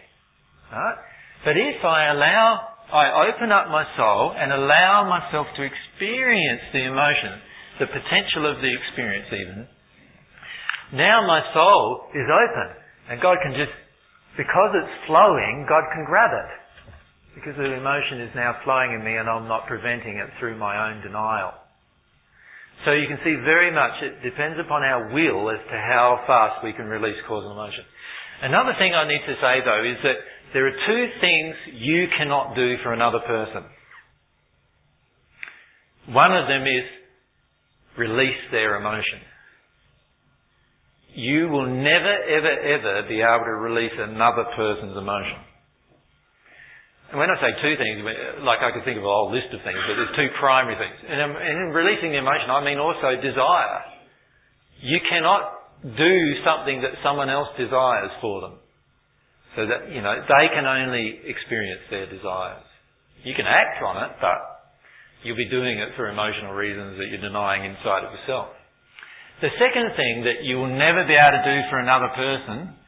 Right? 0.72 0.98
But 1.44 1.56
if 1.56 1.80
I 1.84 2.12
allow, 2.12 2.44
I 2.92 3.32
open 3.32 3.48
up 3.48 3.72
my 3.72 3.84
soul 3.96 4.36
and 4.36 4.52
allow 4.52 5.08
myself 5.08 5.48
to 5.56 5.62
experience 5.64 6.64
the 6.72 6.84
emotion, 6.84 7.40
the 7.80 7.88
potential 7.88 8.44
of 8.44 8.60
the 8.60 8.68
experience 8.68 9.28
even, 9.32 9.58
now 10.92 11.24
my 11.24 11.40
soul 11.54 12.12
is 12.12 12.28
open 12.28 12.68
and 13.08 13.20
God 13.22 13.38
can 13.42 13.56
just, 13.56 13.72
because 14.36 14.70
it's 14.76 14.94
flowing, 15.08 15.66
God 15.68 15.84
can 15.96 16.04
grab 16.04 16.30
it. 16.30 16.59
Because 17.40 17.56
the 17.56 17.72
emotion 17.72 18.20
is 18.20 18.36
now 18.36 18.60
flowing 18.68 18.92
in 18.92 19.00
me 19.00 19.16
and 19.16 19.24
I'm 19.24 19.48
not 19.48 19.64
preventing 19.64 20.20
it 20.20 20.28
through 20.38 20.60
my 20.60 20.92
own 20.92 21.00
denial. 21.00 21.56
So 22.84 22.92
you 22.92 23.08
can 23.08 23.16
see 23.24 23.32
very 23.48 23.72
much 23.72 23.96
it 24.04 24.20
depends 24.20 24.60
upon 24.60 24.84
our 24.84 25.08
will 25.08 25.48
as 25.48 25.60
to 25.72 25.76
how 25.76 26.20
fast 26.28 26.60
we 26.64 26.76
can 26.76 26.84
release 26.84 27.16
causal 27.26 27.52
emotion. 27.52 27.84
Another 28.42 28.76
thing 28.76 28.92
I 28.92 29.08
need 29.08 29.24
to 29.24 29.36
say 29.40 29.64
though 29.64 29.84
is 29.88 29.96
that 30.04 30.20
there 30.52 30.68
are 30.68 30.76
two 30.84 31.04
things 31.20 31.80
you 31.80 32.08
cannot 32.18 32.54
do 32.54 32.76
for 32.82 32.92
another 32.92 33.20
person. 33.24 33.64
One 36.12 36.36
of 36.36 36.48
them 36.48 36.62
is 36.62 36.84
release 37.96 38.42
their 38.50 38.76
emotion. 38.76 39.24
You 41.14 41.48
will 41.48 41.66
never, 41.66 42.14
ever, 42.36 42.54
ever 42.76 43.08
be 43.08 43.20
able 43.20 43.44
to 43.44 43.56
release 43.64 43.96
another 43.96 44.44
person's 44.56 44.96
emotion. 44.96 45.49
And 47.10 47.18
when 47.18 47.26
I 47.26 47.34
say 47.42 47.50
two 47.58 47.74
things, 47.74 48.06
like 48.46 48.62
I 48.62 48.70
could 48.70 48.86
think 48.86 48.94
of 48.94 49.02
a 49.02 49.10
whole 49.10 49.34
list 49.34 49.50
of 49.50 49.58
things, 49.66 49.78
but 49.82 49.98
there's 49.98 50.14
two 50.14 50.30
primary 50.38 50.78
things. 50.78 50.94
And 51.10 51.18
in 51.18 51.74
releasing 51.74 52.14
the 52.14 52.22
emotion, 52.22 52.46
I 52.54 52.62
mean 52.62 52.78
also 52.78 53.18
desire. 53.18 53.82
You 54.78 55.02
cannot 55.10 55.42
do 55.82 56.14
something 56.46 56.86
that 56.86 57.02
someone 57.02 57.26
else 57.26 57.50
desires 57.58 58.14
for 58.22 58.46
them. 58.46 58.62
So 59.58 59.66
that, 59.66 59.90
you 59.90 59.98
know, 59.98 60.14
they 60.22 60.46
can 60.54 60.62
only 60.62 61.18
experience 61.26 61.82
their 61.90 62.06
desires. 62.06 62.62
You 63.26 63.34
can 63.34 63.50
act 63.50 63.82
on 63.82 63.98
it, 64.06 64.14
but 64.22 64.38
you'll 65.26 65.36
be 65.40 65.50
doing 65.50 65.82
it 65.82 65.98
for 65.98 66.06
emotional 66.06 66.54
reasons 66.54 66.94
that 67.02 67.10
you're 67.10 67.20
denying 67.20 67.66
inside 67.66 68.06
of 68.06 68.14
yourself. 68.14 68.54
The 69.42 69.50
second 69.58 69.98
thing 69.98 70.30
that 70.30 70.46
you 70.46 70.62
will 70.62 70.70
never 70.70 71.02
be 71.08 71.18
able 71.18 71.42
to 71.42 71.44
do 71.44 71.58
for 71.74 71.82
another 71.82 72.14
person 72.14 72.78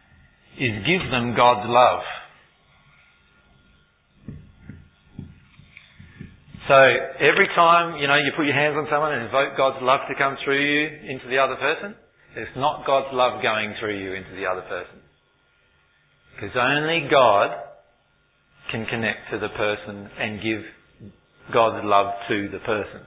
is 0.62 0.86
give 0.86 1.10
them 1.10 1.34
God's 1.34 1.66
love. 1.66 2.06
So 6.72 6.80
every 7.20 7.52
time, 7.52 8.00
you 8.00 8.08
know, 8.08 8.16
you 8.16 8.32
put 8.32 8.48
your 8.48 8.56
hands 8.56 8.80
on 8.80 8.88
someone 8.88 9.12
and 9.12 9.28
invoke 9.28 9.60
God's 9.60 9.84
love 9.84 10.08
to 10.08 10.16
come 10.16 10.40
through 10.40 10.56
you 10.56 10.88
into 11.04 11.28
the 11.28 11.36
other 11.36 11.60
person, 11.60 11.92
it's 12.32 12.56
not 12.56 12.88
God's 12.88 13.12
love 13.12 13.44
going 13.44 13.76
through 13.76 14.00
you 14.00 14.16
into 14.16 14.32
the 14.32 14.48
other 14.48 14.64
person. 14.64 15.04
Because 16.32 16.56
only 16.56 17.12
God 17.12 17.52
can 18.72 18.88
connect 18.88 19.28
to 19.32 19.38
the 19.38 19.52
person 19.52 20.08
and 20.16 20.40
give 20.40 20.64
God's 21.52 21.84
love 21.84 22.08
to 22.32 22.48
the 22.48 22.64
person. 22.64 23.04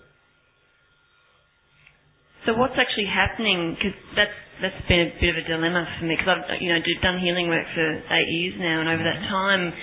So 2.45 2.53
what's 2.53 2.77
actually 2.77 3.09
happening? 3.09 3.73
Because 3.73 3.97
that's 4.13 4.37
that's 4.61 4.81
been 4.85 5.09
a 5.09 5.17
bit 5.17 5.33
of 5.33 5.41
a 5.41 5.45
dilemma 5.49 5.89
for 5.97 6.05
me. 6.05 6.13
Because 6.13 6.37
I've 6.37 6.61
you 6.61 6.69
know 6.69 6.77
done 7.01 7.17
healing 7.17 7.49
work 7.49 7.65
for 7.73 7.87
eight 8.13 8.29
years 8.29 8.61
now, 8.61 8.85
and 8.85 8.89
over 8.93 9.01
that 9.01 9.25
time, 9.25 9.73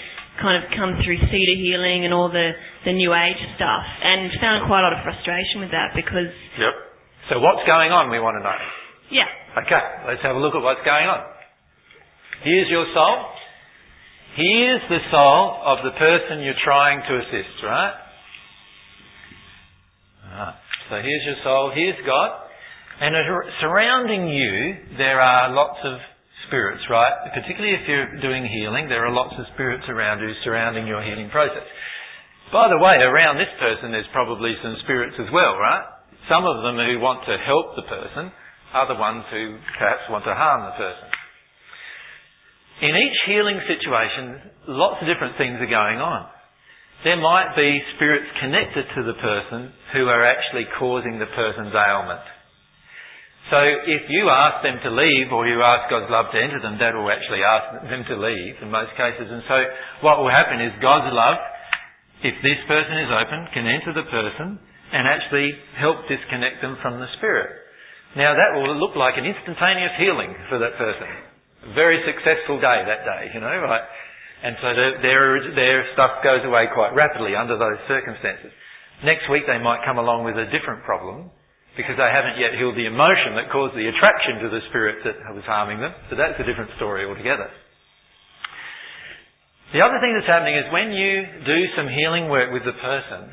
kind 0.40 0.62
of 0.62 0.70
come 0.72 0.96
through 1.04 1.18
Theta 1.28 1.54
healing 1.58 2.04
and 2.04 2.12
all 2.14 2.32
the 2.32 2.56
the 2.88 2.92
new 2.92 3.12
age 3.12 3.40
stuff, 3.56 3.84
and 3.84 4.32
found 4.40 4.64
quite 4.66 4.80
a 4.80 4.90
lot 4.90 4.94
of 4.96 5.02
frustration 5.04 5.60
with 5.60 5.70
that 5.72 5.92
because. 5.92 6.32
Yep. 6.58 6.74
So 7.30 7.38
what's 7.38 7.62
going 7.68 7.92
on? 7.92 8.10
We 8.10 8.18
want 8.18 8.40
to 8.40 8.42
know. 8.42 8.58
Yeah. 9.12 9.28
Okay, 9.52 9.84
let's 10.08 10.22
have 10.24 10.34
a 10.34 10.40
look 10.40 10.56
at 10.56 10.62
what's 10.64 10.80
going 10.82 11.06
on. 11.06 11.28
Here's 12.42 12.68
your 12.72 12.88
soul. 12.96 13.16
Here's 14.34 14.80
the 14.88 14.98
soul 15.12 15.60
of 15.60 15.84
the 15.84 15.92
person 16.00 16.40
you're 16.40 16.58
trying 16.64 17.04
to 17.04 17.12
assist, 17.20 17.52
right? 17.62 17.94
Alright. 20.24 20.56
So 20.88 20.96
here's 20.96 21.24
your 21.28 21.36
soul, 21.44 21.70
here's 21.74 22.00
God. 22.06 22.30
And 23.00 23.14
surrounding 23.60 24.28
you, 24.28 24.96
there 24.96 25.20
are 25.20 25.52
lots 25.52 25.78
of 25.84 25.98
spirits, 26.52 26.84
right? 26.92 27.32
Particularly 27.32 27.72
if 27.72 27.88
you're 27.88 28.20
doing 28.20 28.44
healing, 28.44 28.92
there 28.92 29.08
are 29.08 29.12
lots 29.12 29.32
of 29.40 29.48
spirits 29.56 29.88
around 29.88 30.20
you 30.20 30.28
surrounding 30.44 30.84
your 30.84 31.00
healing 31.00 31.32
process. 31.32 31.64
By 32.52 32.68
the 32.68 32.76
way, 32.76 33.00
around 33.00 33.40
this 33.40 33.48
person 33.56 33.88
there's 33.88 34.08
probably 34.12 34.52
some 34.60 34.76
spirits 34.84 35.16
as 35.16 35.32
well, 35.32 35.56
right? 35.56 35.88
Some 36.28 36.44
of 36.44 36.60
them 36.60 36.76
who 36.76 37.00
want 37.00 37.24
to 37.24 37.40
help 37.40 37.72
the 37.80 37.88
person 37.88 38.28
the 38.72 38.96
ones 38.96 39.24
who 39.28 39.60
perhaps 39.76 40.08
want 40.08 40.24
to 40.24 40.32
harm 40.32 40.64
the 40.64 40.76
person. 40.80 41.08
In 42.82 42.92
each 42.96 43.18
healing 43.28 43.60
situation, 43.68 44.72
lots 44.74 44.98
of 45.04 45.06
different 45.06 45.36
things 45.36 45.60
are 45.60 45.70
going 45.70 46.00
on. 46.00 46.26
There 47.04 47.20
might 47.20 47.54
be 47.54 47.78
spirits 47.96 48.26
connected 48.40 48.86
to 48.96 49.02
the 49.04 49.18
person 49.20 49.70
who 49.92 50.08
are 50.08 50.24
actually 50.24 50.66
causing 50.78 51.18
the 51.18 51.30
person's 51.36 51.74
ailment. 51.74 52.24
So 53.50 53.58
if 53.58 54.06
you 54.06 54.30
ask 54.30 54.62
them 54.62 54.78
to 54.86 54.90
leave 54.94 55.34
or 55.34 55.50
you 55.50 55.60
ask 55.60 55.90
God's 55.90 56.08
love 56.08 56.30
to 56.30 56.38
enter 56.38 56.62
them, 56.62 56.78
that 56.78 56.94
will 56.94 57.10
actually 57.10 57.42
ask 57.42 57.84
them 57.90 58.02
to 58.06 58.16
leave 58.16 58.54
in 58.62 58.70
most 58.70 58.94
cases. 58.94 59.26
And 59.26 59.42
so 59.50 59.58
what 60.06 60.22
will 60.22 60.30
happen 60.30 60.62
is 60.62 60.70
God's 60.78 61.10
love 61.10 61.38
if 62.22 62.38
this 62.46 62.60
person 62.70 63.02
is 63.02 63.10
open, 63.10 63.50
can 63.50 63.66
enter 63.66 63.90
the 63.90 64.06
person 64.06 64.62
and 64.94 65.10
actually 65.10 65.50
help 65.74 66.06
disconnect 66.06 66.62
them 66.62 66.78
from 66.78 67.02
the 67.02 67.10
spirit. 67.18 67.50
Now 68.14 68.38
that 68.38 68.54
will 68.54 68.78
look 68.78 68.94
like 68.94 69.18
an 69.18 69.26
instantaneous 69.26 69.98
healing 69.98 70.30
for 70.46 70.62
that 70.62 70.78
person. 70.78 71.08
A 71.66 71.74
very 71.74 71.98
successful 72.06 72.62
day 72.62 72.78
that 72.86 73.02
day, 73.02 73.22
you 73.34 73.40
know, 73.42 73.56
right? 73.58 73.82
And 74.42 74.54
so 74.62 74.68
their, 75.02 75.54
their 75.54 75.78
stuff 75.94 76.22
goes 76.22 76.46
away 76.46 76.70
quite 76.74 76.94
rapidly 76.94 77.34
under 77.34 77.58
those 77.58 77.78
circumstances. 77.90 78.54
Next 79.02 79.26
week 79.30 79.50
they 79.50 79.58
might 79.58 79.82
come 79.82 79.98
along 79.98 80.22
with 80.22 80.38
a 80.38 80.46
different 80.50 80.86
problem 80.86 81.30
because 81.76 81.96
they 81.96 82.10
haven't 82.12 82.36
yet 82.36 82.52
healed 82.56 82.76
the 82.76 82.84
emotion 82.84 83.32
that 83.40 83.48
caused 83.48 83.72
the 83.72 83.88
attraction 83.88 84.44
to 84.44 84.48
the 84.52 84.60
spirit 84.68 85.00
that 85.08 85.16
was 85.32 85.44
harming 85.48 85.80
them. 85.80 85.92
So 86.12 86.20
that's 86.20 86.36
a 86.36 86.44
different 86.44 86.70
story 86.76 87.08
altogether. 87.08 87.48
The 89.72 89.80
other 89.80 89.96
thing 90.04 90.12
that's 90.12 90.28
happening 90.28 90.52
is 90.52 90.68
when 90.68 90.92
you 90.92 91.24
do 91.48 91.58
some 91.72 91.88
healing 91.88 92.28
work 92.28 92.52
with 92.52 92.68
the 92.68 92.76
person, 92.76 93.32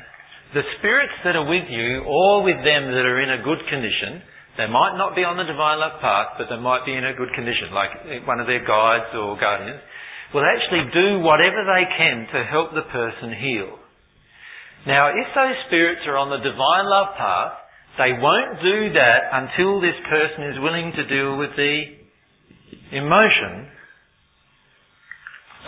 the 0.56 0.64
spirits 0.80 1.12
that 1.28 1.36
are 1.36 1.44
with 1.44 1.68
you 1.68 2.00
or 2.08 2.40
with 2.40 2.56
them 2.64 2.88
that 2.88 3.04
are 3.04 3.20
in 3.20 3.36
a 3.36 3.44
good 3.44 3.60
condition, 3.68 4.24
they 4.56 4.64
might 4.64 4.96
not 4.96 5.12
be 5.12 5.20
on 5.20 5.36
the 5.36 5.44
divine 5.44 5.76
love 5.76 6.00
path, 6.00 6.40
but 6.40 6.48
they 6.48 6.56
might 6.56 6.88
be 6.88 6.96
in 6.96 7.04
a 7.04 7.12
good 7.12 7.28
condition, 7.36 7.76
like 7.76 8.24
one 8.24 8.40
of 8.40 8.48
their 8.48 8.64
guides 8.64 9.12
or 9.12 9.36
guardians, 9.36 9.84
will 10.32 10.48
actually 10.48 10.88
do 10.96 11.20
whatever 11.20 11.60
they 11.68 11.84
can 11.92 12.24
to 12.32 12.40
help 12.48 12.72
the 12.72 12.88
person 12.88 13.36
heal. 13.36 13.76
Now, 14.88 15.12
if 15.12 15.28
those 15.36 15.60
spirits 15.68 16.08
are 16.08 16.16
on 16.16 16.32
the 16.32 16.40
divine 16.40 16.88
love 16.88 17.12
path, 17.20 17.59
they 17.98 18.12
won't 18.18 18.62
do 18.62 18.92
that 18.94 19.20
until 19.32 19.80
this 19.80 19.98
person 20.08 20.50
is 20.50 20.56
willing 20.60 20.92
to 20.94 21.02
deal 21.06 21.38
with 21.38 21.50
the 21.56 21.82
emotion 22.92 23.70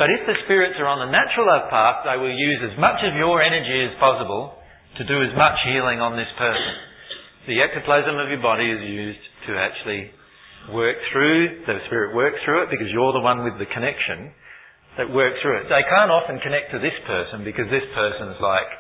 but 0.03 0.09
if 0.09 0.25
the 0.25 0.37
spirits 0.49 0.81
are 0.81 0.89
on 0.89 1.05
the 1.05 1.13
natural 1.13 1.47
love 1.47 1.69
path, 1.69 2.09
they 2.09 2.17
will 2.17 2.33
use 2.33 2.61
as 2.65 2.75
much 2.81 3.05
of 3.05 3.13
your 3.13 3.45
energy 3.45 3.87
as 3.87 3.93
possible 4.01 4.57
to 4.97 5.03
do 5.05 5.21
as 5.21 5.33
much 5.37 5.57
healing 5.69 6.01
on 6.01 6.17
this 6.17 6.31
person. 6.41 6.73
The 7.47 7.61
ectoplasm 7.61 8.17
of 8.17 8.27
your 8.27 8.41
body 8.41 8.67
is 8.67 8.81
used 8.83 9.25
to 9.47 9.53
actually 9.55 10.11
work 10.73 10.97
through, 11.13 11.67
the 11.71 11.79
spirit 11.87 12.15
works 12.19 12.39
through 12.43 12.67
it 12.67 12.71
because 12.75 12.89
you're 12.89 13.13
the 13.13 13.23
one 13.23 13.45
with 13.45 13.59
the 13.59 13.69
connection 13.69 14.33
that 14.97 15.07
works 15.07 15.39
through 15.43 15.61
it. 15.61 15.71
They 15.71 15.85
can't 15.85 16.11
often 16.11 16.41
connect 16.41 16.73
to 16.73 16.79
this 16.79 16.97
person 17.05 17.45
because 17.45 17.69
this 17.69 17.85
person's 17.93 18.43
like, 18.43 18.71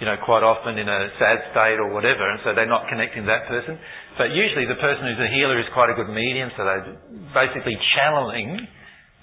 you 0.00 0.06
know, 0.06 0.16
quite 0.24 0.44
often 0.44 0.76
in 0.76 0.88
a 0.88 1.00
sad 1.16 1.38
state 1.52 1.80
or 1.80 1.92
whatever, 1.92 2.24
and 2.28 2.40
so 2.44 2.52
they're 2.52 2.68
not 2.68 2.88
connecting 2.88 3.24
to 3.24 3.30
that 3.32 3.48
person. 3.48 3.78
But 4.18 4.36
usually 4.36 4.68
the 4.68 4.80
person 4.80 5.08
who's 5.08 5.20
a 5.20 5.32
healer 5.32 5.56
is 5.60 5.66
quite 5.72 5.88
a 5.88 5.96
good 5.96 6.12
medium, 6.12 6.52
so 6.56 6.64
they're 6.64 7.00
basically 7.32 7.76
channeling 7.96 8.60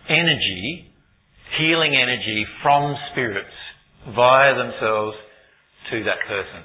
energy 0.09 0.93
healing 1.57 1.93
energy 1.95 2.45
from 2.61 2.95
spirits 3.11 3.57
via 4.15 4.55
themselves 4.55 5.15
to 5.91 6.03
that 6.03 6.19
person. 6.27 6.61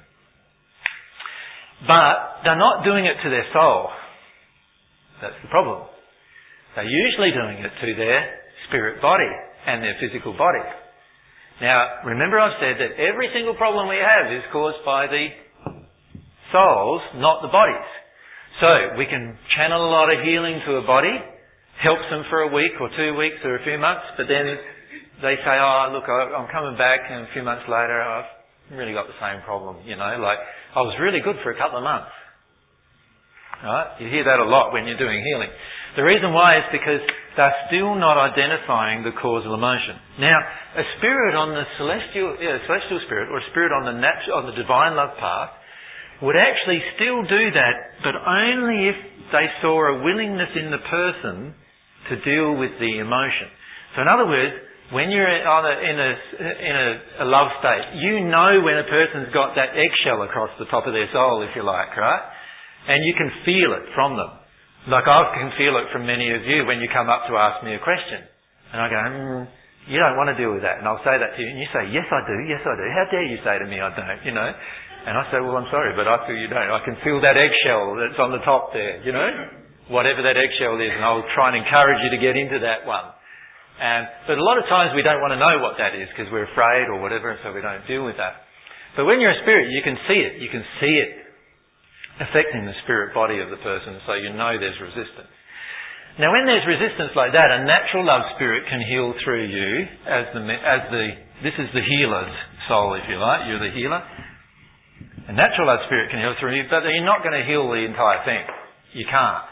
But 1.87 2.43
they're 2.45 2.59
not 2.59 2.85
doing 2.85 3.05
it 3.07 3.17
to 3.23 3.29
their 3.31 3.47
soul. 3.53 3.91
That's 5.23 5.39
the 5.43 5.49
problem. 5.49 5.87
They're 6.75 6.89
usually 6.89 7.31
doing 7.31 7.63
it 7.63 7.71
to 7.71 7.89
their 7.95 8.21
spirit 8.69 9.03
body 9.03 9.31
and 9.67 9.83
their 9.83 9.95
physical 10.01 10.33
body. 10.33 10.65
Now, 11.61 12.07
remember 12.07 12.39
I've 12.39 12.55
said 12.63 12.79
that 12.79 13.03
every 13.03 13.29
single 13.35 13.55
problem 13.55 13.89
we 13.89 13.99
have 13.99 14.31
is 14.33 14.45
caused 14.53 14.79
by 14.87 15.07
the 15.07 15.29
souls, 16.53 17.03
not 17.17 17.43
the 17.43 17.51
bodies. 17.51 17.91
So, 18.61 18.99
we 18.99 19.07
can 19.07 19.39
channel 19.57 19.87
a 19.87 19.91
lot 19.91 20.11
of 20.13 20.23
healing 20.25 20.61
to 20.67 20.77
a 20.79 20.87
body, 20.87 21.15
helps 21.83 22.07
them 22.11 22.25
for 22.31 22.43
a 22.43 22.51
week 22.55 22.73
or 22.81 22.91
two 22.97 23.15
weeks 23.15 23.39
or 23.45 23.57
a 23.57 23.65
few 23.65 23.79
months, 23.79 24.07
but 24.17 24.27
then 24.27 24.59
they 25.23 25.35
say, 25.43 25.55
oh, 25.59 25.91
look, 25.95 26.07
I'm 26.07 26.51
coming 26.51 26.79
back, 26.79 27.01
and 27.11 27.27
a 27.27 27.33
few 27.33 27.43
months 27.43 27.67
later, 27.67 28.03
oh, 28.03 28.23
I've 28.23 28.79
really 28.79 28.95
got 28.95 29.07
the 29.07 29.19
same 29.19 29.43
problem, 29.43 29.83
you 29.87 29.97
know, 29.97 30.19
like, 30.23 30.39
I 30.75 30.83
was 30.83 30.95
really 31.01 31.21
good 31.21 31.37
for 31.43 31.51
a 31.51 31.59
couple 31.59 31.79
of 31.79 31.85
months. 31.85 32.11
Right? 33.59 33.99
You 33.99 34.07
hear 34.07 34.23
that 34.23 34.39
a 34.39 34.47
lot 34.47 34.71
when 34.71 34.87
you're 34.87 35.01
doing 35.01 35.19
healing. 35.19 35.51
The 35.99 36.07
reason 36.07 36.31
why 36.31 36.63
is 36.63 36.67
because 36.71 37.03
they're 37.35 37.59
still 37.67 37.99
not 37.99 38.15
identifying 38.15 39.03
the 39.03 39.11
causal 39.19 39.55
emotion. 39.55 39.99
Now, 40.23 40.39
a 40.79 40.85
spirit 40.99 41.35
on 41.35 41.51
the 41.55 41.67
celestial, 41.75 42.39
yeah, 42.39 42.63
celestial 42.71 43.03
spirit, 43.11 43.35
or 43.35 43.43
a 43.43 43.47
spirit 43.51 43.75
on 43.75 43.83
the 43.83 43.99
natural, 43.99 44.39
on 44.43 44.47
the 44.47 44.55
divine 44.55 44.95
love 44.95 45.19
path, 45.19 45.51
would 46.23 46.39
actually 46.39 46.83
still 46.99 47.23
do 47.27 47.45
that, 47.55 47.75
but 48.03 48.15
only 48.15 48.91
if 48.91 48.99
they 49.31 49.47
saw 49.63 49.75
a 49.75 50.03
willingness 50.03 50.51
in 50.55 50.71
the 50.71 50.83
person 50.87 51.55
to 52.11 52.15
deal 52.23 52.59
with 52.59 52.75
the 52.79 52.99
emotion. 52.99 53.51
So 53.95 54.03
in 54.03 54.09
other 54.09 54.27
words, 54.27 54.55
when 54.91 55.11
you're 55.11 55.29
in 55.29 55.99
a, 55.99 56.15
in 56.39 56.75
a, 56.75 56.91
a 57.23 57.27
love 57.27 57.53
state, 57.61 58.03
you 58.03 58.25
know 58.25 58.63
when 58.63 58.79
a 58.79 58.87
person's 58.89 59.35
got 59.35 59.55
that 59.55 59.77
eggshell 59.77 60.23
across 60.23 60.51
the 60.59 60.67
top 60.71 60.87
of 60.87 60.95
their 60.95 61.11
soul, 61.13 61.43
if 61.43 61.55
you 61.55 61.63
like, 61.63 61.95
right? 61.95 62.38
And 62.89 63.05
you 63.05 63.15
can 63.21 63.29
feel 63.45 63.77
it 63.77 63.93
from 63.93 64.17
them. 64.17 64.33
Like 64.89 65.05
I 65.05 65.37
can 65.37 65.53
feel 65.61 65.77
it 65.77 65.93
from 65.93 66.09
many 66.09 66.33
of 66.33 66.41
you 66.49 66.65
when 66.65 66.81
you 66.81 66.89
come 66.89 67.13
up 67.13 67.29
to 67.29 67.37
ask 67.37 67.61
me 67.61 67.77
a 67.77 67.83
question. 67.85 68.25
And 68.73 68.81
I 68.81 68.87
go, 68.89 68.97
mm, 68.97 69.45
you 69.93 70.01
don't 70.01 70.17
want 70.17 70.33
to 70.33 70.37
deal 70.41 70.57
with 70.57 70.65
that. 70.65 70.81
And 70.81 70.89
I'll 70.89 71.05
say 71.05 71.13
that 71.21 71.37
to 71.37 71.39
you. 71.41 71.49
And 71.53 71.61
you 71.61 71.69
say, 71.69 71.93
yes 71.93 72.09
I 72.09 72.21
do, 72.25 72.37
yes 72.49 72.65
I 72.65 72.73
do. 72.73 72.85
How 72.89 73.05
dare 73.13 73.29
you 73.29 73.37
say 73.45 73.61
to 73.61 73.69
me 73.69 73.77
I 73.77 73.93
don't, 73.93 74.25
you 74.25 74.33
know? 74.33 74.49
And 75.05 75.21
I 75.21 75.29
say, 75.29 75.45
well 75.45 75.61
I'm 75.61 75.69
sorry, 75.69 75.93
but 75.93 76.09
I 76.09 76.25
feel 76.25 76.37
you 76.41 76.49
don't. 76.49 76.73
I 76.73 76.81
can 76.81 76.97
feel 77.05 77.21
that 77.21 77.37
eggshell 77.37 78.01
that's 78.01 78.17
on 78.17 78.33
the 78.33 78.41
top 78.49 78.73
there, 78.73 79.05
you 79.05 79.13
know? 79.13 79.29
Whatever 79.93 80.25
that 80.25 80.41
eggshell 80.41 80.81
is. 80.81 80.93
And 80.93 81.05
I'll 81.05 81.29
try 81.37 81.53
and 81.53 81.61
encourage 81.61 82.01
you 82.09 82.11
to 82.17 82.21
get 82.21 82.41
into 82.41 82.61
that 82.65 82.89
one. 82.89 83.13
And, 83.79 84.09
but 84.27 84.41
a 84.41 84.45
lot 84.45 84.57
of 84.57 84.67
times 84.67 84.97
we 84.97 85.05
don't 85.05 85.21
want 85.21 85.37
to 85.37 85.41
know 85.41 85.61
what 85.61 85.77
that 85.79 85.95
is 85.95 86.09
because 86.11 86.27
we're 86.35 86.51
afraid 86.51 86.91
or 86.91 86.99
whatever, 86.99 87.31
and 87.31 87.39
so 87.47 87.55
we 87.55 87.63
don't 87.63 87.87
deal 87.87 88.03
with 88.03 88.19
that. 88.19 88.43
But 88.99 89.07
when 89.07 89.23
you're 89.23 89.31
a 89.31 89.43
spirit, 89.47 89.71
you 89.71 89.87
can 89.87 89.95
see 90.11 90.19
it. 90.19 90.43
You 90.43 90.51
can 90.51 90.67
see 90.83 90.95
it 90.99 91.28
affecting 92.19 92.67
the 92.67 92.75
spirit 92.83 93.15
body 93.15 93.39
of 93.39 93.51
the 93.51 93.61
person, 93.63 93.99
so 94.07 94.15
you 94.15 94.35
know 94.35 94.55
there's 94.59 94.79
resistance. 94.83 95.31
Now, 96.19 96.35
when 96.35 96.51
there's 96.51 96.67
resistance 96.67 97.15
like 97.15 97.31
that, 97.31 97.47
a 97.55 97.63
natural 97.63 98.03
love 98.03 98.27
spirit 98.35 98.67
can 98.67 98.83
heal 98.83 99.15
through 99.23 99.47
you 99.47 99.71
as 100.03 100.27
the, 100.35 100.43
as 100.51 100.83
the, 100.91 101.05
this 101.47 101.55
is 101.55 101.71
the 101.71 101.85
healer's 101.87 102.35
soul, 102.67 102.99
if 102.99 103.07
you 103.07 103.23
like. 103.23 103.47
You're 103.47 103.63
the 103.63 103.71
healer. 103.71 104.03
A 105.31 105.35
natural 105.35 105.71
love 105.71 105.87
spirit 105.87 106.11
can 106.11 106.19
heal 106.19 106.35
through 106.43 106.59
you, 106.59 106.67
but 106.67 106.83
you're 106.91 107.07
not 107.07 107.23
going 107.23 107.39
to 107.39 107.47
heal 107.47 107.71
the 107.71 107.87
entire 107.87 108.27
thing. 108.27 108.43
You 108.99 109.07
can't. 109.07 109.47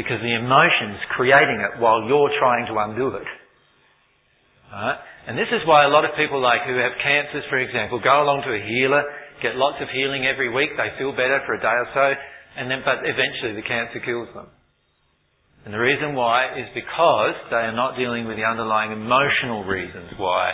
Because 0.00 0.16
the 0.24 0.32
emotion's 0.32 0.96
creating 1.12 1.60
it 1.60 1.76
while 1.76 2.00
you're 2.08 2.32
trying 2.40 2.64
to 2.72 2.74
undo 2.88 3.12
it. 3.12 3.28
Right? 4.72 4.96
And 5.28 5.36
this 5.36 5.52
is 5.52 5.60
why 5.68 5.84
a 5.84 5.92
lot 5.92 6.08
of 6.08 6.16
people 6.16 6.40
like 6.40 6.64
who 6.64 6.80
have 6.80 6.96
cancers, 7.04 7.44
for 7.52 7.60
example, 7.60 8.00
go 8.00 8.24
along 8.24 8.48
to 8.48 8.52
a 8.56 8.62
healer, 8.64 9.04
get 9.42 9.56
lots 9.56 9.78
of 9.80 9.88
healing 9.92 10.26
every 10.26 10.52
week, 10.52 10.70
they 10.76 10.90
feel 10.98 11.12
better 11.12 11.40
for 11.46 11.54
a 11.54 11.60
day 11.60 11.76
or 11.76 11.88
so, 11.94 12.06
and 12.58 12.70
then, 12.70 12.82
but 12.84 13.04
eventually 13.06 13.54
the 13.54 13.66
cancer 13.66 14.00
kills 14.02 14.28
them. 14.34 14.48
And 15.64 15.74
the 15.74 15.82
reason 15.82 16.14
why 16.14 16.56
is 16.56 16.66
because 16.74 17.36
they 17.50 17.60
are 17.60 17.76
not 17.76 17.98
dealing 17.98 18.26
with 18.26 18.36
the 18.36 18.46
underlying 18.46 18.92
emotional 18.92 19.64
reasons 19.64 20.10
why. 20.16 20.52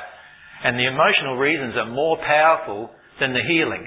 And 0.64 0.78
the 0.78 0.88
emotional 0.88 1.36
reasons 1.36 1.76
are 1.76 1.90
more 1.92 2.16
powerful 2.18 2.90
than 3.20 3.32
the 3.32 3.44
healing. 3.46 3.84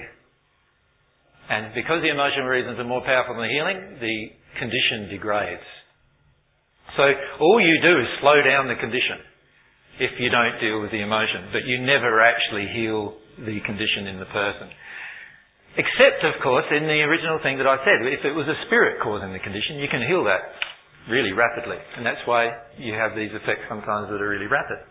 And 1.49 1.73
because 1.73 2.03
the 2.03 2.13
emotional 2.13 2.47
reasons 2.47 2.79
are 2.79 2.87
more 2.87 3.01
powerful 3.01 3.35
than 3.35 3.43
the 3.43 3.55
healing, 3.55 3.99
the 3.99 4.17
condition 4.59 5.09
degrades. 5.09 5.67
So 6.95 7.03
all 7.41 7.59
you 7.59 7.81
do 7.81 7.93
is 7.99 8.07
slow 8.21 8.39
down 8.41 8.67
the 8.67 8.79
condition 8.79 9.19
if 9.99 10.11
you 10.19 10.29
don't 10.29 10.61
deal 10.61 10.81
with 10.81 10.91
the 10.91 11.01
emotion, 11.01 11.49
but 11.51 11.65
you 11.65 11.81
never 11.81 12.21
actually 12.21 12.69
heal 12.73 13.17
the 13.41 13.59
condition 13.65 14.07
in 14.07 14.19
the 14.19 14.29
person. 14.29 14.69
Except, 15.77 16.25
of 16.25 16.41
course, 16.41 16.65
in 16.73 16.89
the 16.89 17.05
original 17.05 17.37
thing 17.45 17.61
that 17.61 17.69
I 17.69 17.77
said, 17.85 18.01
if 18.09 18.25
it 18.25 18.33
was 18.33 18.49
a 18.49 18.57
spirit 18.65 18.97
causing 18.97 19.29
the 19.29 19.37
condition, 19.37 19.77
you 19.77 19.85
can 19.85 20.01
heal 20.01 20.25
that 20.25 20.41
really 21.05 21.37
rapidly. 21.37 21.77
And 21.95 22.01
that's 22.01 22.21
why 22.25 22.49
you 22.81 22.97
have 22.97 23.13
these 23.13 23.29
effects 23.29 23.69
sometimes 23.69 24.09
that 24.09 24.17
are 24.17 24.27
really 24.27 24.49
rapid. 24.49 24.81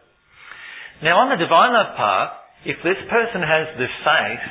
Now 1.02 1.20
on 1.20 1.34
the 1.34 1.42
divine 1.42 1.74
love 1.74 1.92
path, 1.98 2.30
if 2.64 2.78
this 2.86 2.96
person 3.10 3.42
has 3.42 3.66
the 3.76 3.90
faith 4.06 4.46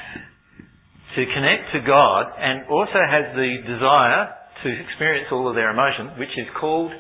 to 1.16 1.22
connect 1.34 1.72
to 1.74 1.80
God 1.88 2.36
and 2.36 2.68
also 2.68 3.00
has 3.00 3.32
the 3.34 3.52
desire 3.64 4.36
to 4.64 4.68
experience 4.76 5.32
all 5.32 5.48
of 5.48 5.56
their 5.56 5.72
emotion, 5.72 6.20
which 6.20 6.36
is 6.36 6.52
called 6.60 6.92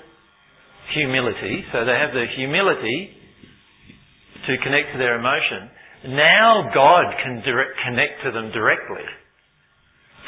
humility, 0.95 1.67
so 1.75 1.83
they 1.83 1.99
have 1.99 2.15
the 2.15 2.25
humility 2.39 3.11
to 4.47 4.53
connect 4.63 4.95
to 4.95 4.97
their 4.97 5.19
emotion, 5.19 5.69
now 6.15 6.71
God 6.73 7.05
can 7.19 7.41
direct, 7.43 7.75
connect 7.83 8.23
to 8.23 8.31
them 8.31 8.51
directly. 8.55 9.03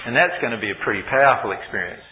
And 0.08 0.16
that's 0.16 0.40
going 0.40 0.56
to 0.56 0.64
be 0.64 0.72
a 0.72 0.80
pretty 0.88 1.04
powerful 1.04 1.52
experience. 1.52 2.04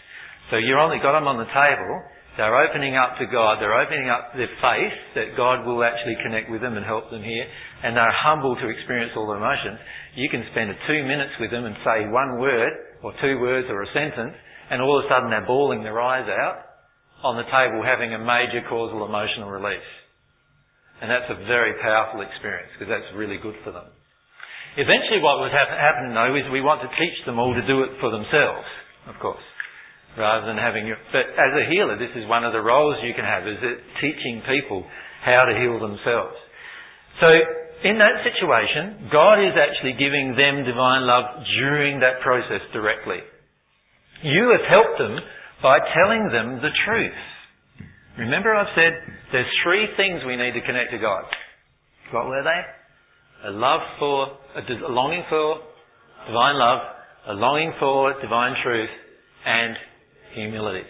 So 0.52 0.60
you've 0.60 0.76
only 0.76 1.00
got 1.00 1.16
them 1.16 1.24
on 1.24 1.40
the 1.40 1.48
table. 1.48 1.96
They're 2.36 2.52
opening 2.68 2.92
up 2.92 3.16
to 3.16 3.24
God. 3.24 3.56
They're 3.56 3.72
opening 3.72 4.12
up 4.12 4.36
their 4.36 4.52
faith 4.60 4.96
that 5.16 5.32
God 5.32 5.64
will 5.64 5.80
actually 5.80 6.20
connect 6.20 6.52
with 6.52 6.60
them 6.60 6.76
and 6.76 6.84
help 6.84 7.08
them 7.08 7.24
here. 7.24 7.48
And 7.80 7.96
they're 7.96 8.20
humble 8.20 8.52
to 8.60 8.68
experience 8.68 9.16
all 9.16 9.32
the 9.32 9.40
emotions. 9.40 9.80
You 10.12 10.28
can 10.28 10.44
spend 10.52 10.68
two 10.84 11.00
minutes 11.08 11.40
with 11.40 11.48
them 11.48 11.64
and 11.64 11.72
say 11.80 12.04
one 12.12 12.36
word 12.36 13.00
or 13.00 13.16
two 13.24 13.40
words 13.40 13.66
or 13.72 13.80
a 13.80 13.88
sentence 13.96 14.36
and 14.68 14.82
all 14.82 15.00
of 15.00 15.06
a 15.06 15.08
sudden 15.08 15.30
they're 15.30 15.48
bawling 15.48 15.82
their 15.82 15.96
eyes 15.96 16.28
out 16.28 16.84
on 17.24 17.40
the 17.40 17.48
table 17.48 17.80
having 17.80 18.12
a 18.12 18.20
major 18.20 18.60
causal 18.68 19.08
emotional 19.08 19.48
release. 19.48 19.88
And 21.00 21.10
that's 21.10 21.32
a 21.32 21.48
very 21.48 21.80
powerful 21.80 22.20
experience 22.20 22.68
because 22.76 22.92
that's 22.92 23.08
really 23.16 23.40
good 23.40 23.56
for 23.64 23.72
them. 23.72 23.95
Eventually 24.76 25.24
what 25.24 25.40
was 25.40 25.52
happen, 25.56 26.12
though 26.12 26.36
is 26.36 26.44
we 26.52 26.60
want 26.60 26.84
to 26.84 26.90
teach 27.00 27.16
them 27.24 27.40
all 27.40 27.56
to 27.56 27.64
do 27.64 27.80
it 27.88 27.96
for 27.96 28.12
themselves, 28.12 28.68
of 29.08 29.16
course, 29.24 29.42
rather 30.20 30.44
than 30.44 30.60
having 30.60 30.84
your, 30.84 31.00
but 31.16 31.32
as 31.32 31.52
a 31.56 31.64
healer 31.72 31.96
this 31.96 32.12
is 32.12 32.28
one 32.28 32.44
of 32.44 32.52
the 32.52 32.60
roles 32.60 33.00
you 33.00 33.16
can 33.16 33.24
have 33.24 33.48
is 33.48 33.56
it 33.64 33.78
teaching 34.04 34.44
people 34.44 34.84
how 35.24 35.48
to 35.48 35.56
heal 35.56 35.80
themselves. 35.80 36.36
So 37.24 37.28
in 37.88 37.96
that 37.96 38.20
situation, 38.20 39.08
God 39.08 39.40
is 39.40 39.56
actually 39.56 39.96
giving 39.96 40.36
them 40.36 40.68
divine 40.68 41.08
love 41.08 41.40
during 41.56 42.00
that 42.04 42.20
process 42.20 42.60
directly. 42.76 43.24
You 44.22 44.52
have 44.52 44.68
helped 44.68 45.00
them 45.00 45.16
by 45.64 45.80
telling 45.96 46.28
them 46.28 46.60
the 46.60 46.72
truth. 46.84 47.20
Remember 48.18 48.52
I've 48.52 48.72
said 48.76 48.92
there's 49.32 49.48
three 49.64 49.88
things 49.96 50.20
we 50.28 50.36
need 50.36 50.52
to 50.52 50.64
connect 50.64 50.92
to 50.92 51.00
God. 51.00 51.24
What 52.12 52.28
were 52.28 52.44
they? 52.44 52.60
A 53.46 53.52
love 53.54 53.80
for, 53.98 54.34
a, 54.58 54.62
longing 54.90 55.22
for 55.30 55.62
divine 56.26 56.58
love, 56.58 56.80
a 57.30 57.34
longing 57.34 57.72
for 57.78 58.10
divine 58.20 58.58
truth, 58.62 58.90
and 59.46 59.76
humility. 60.34 60.82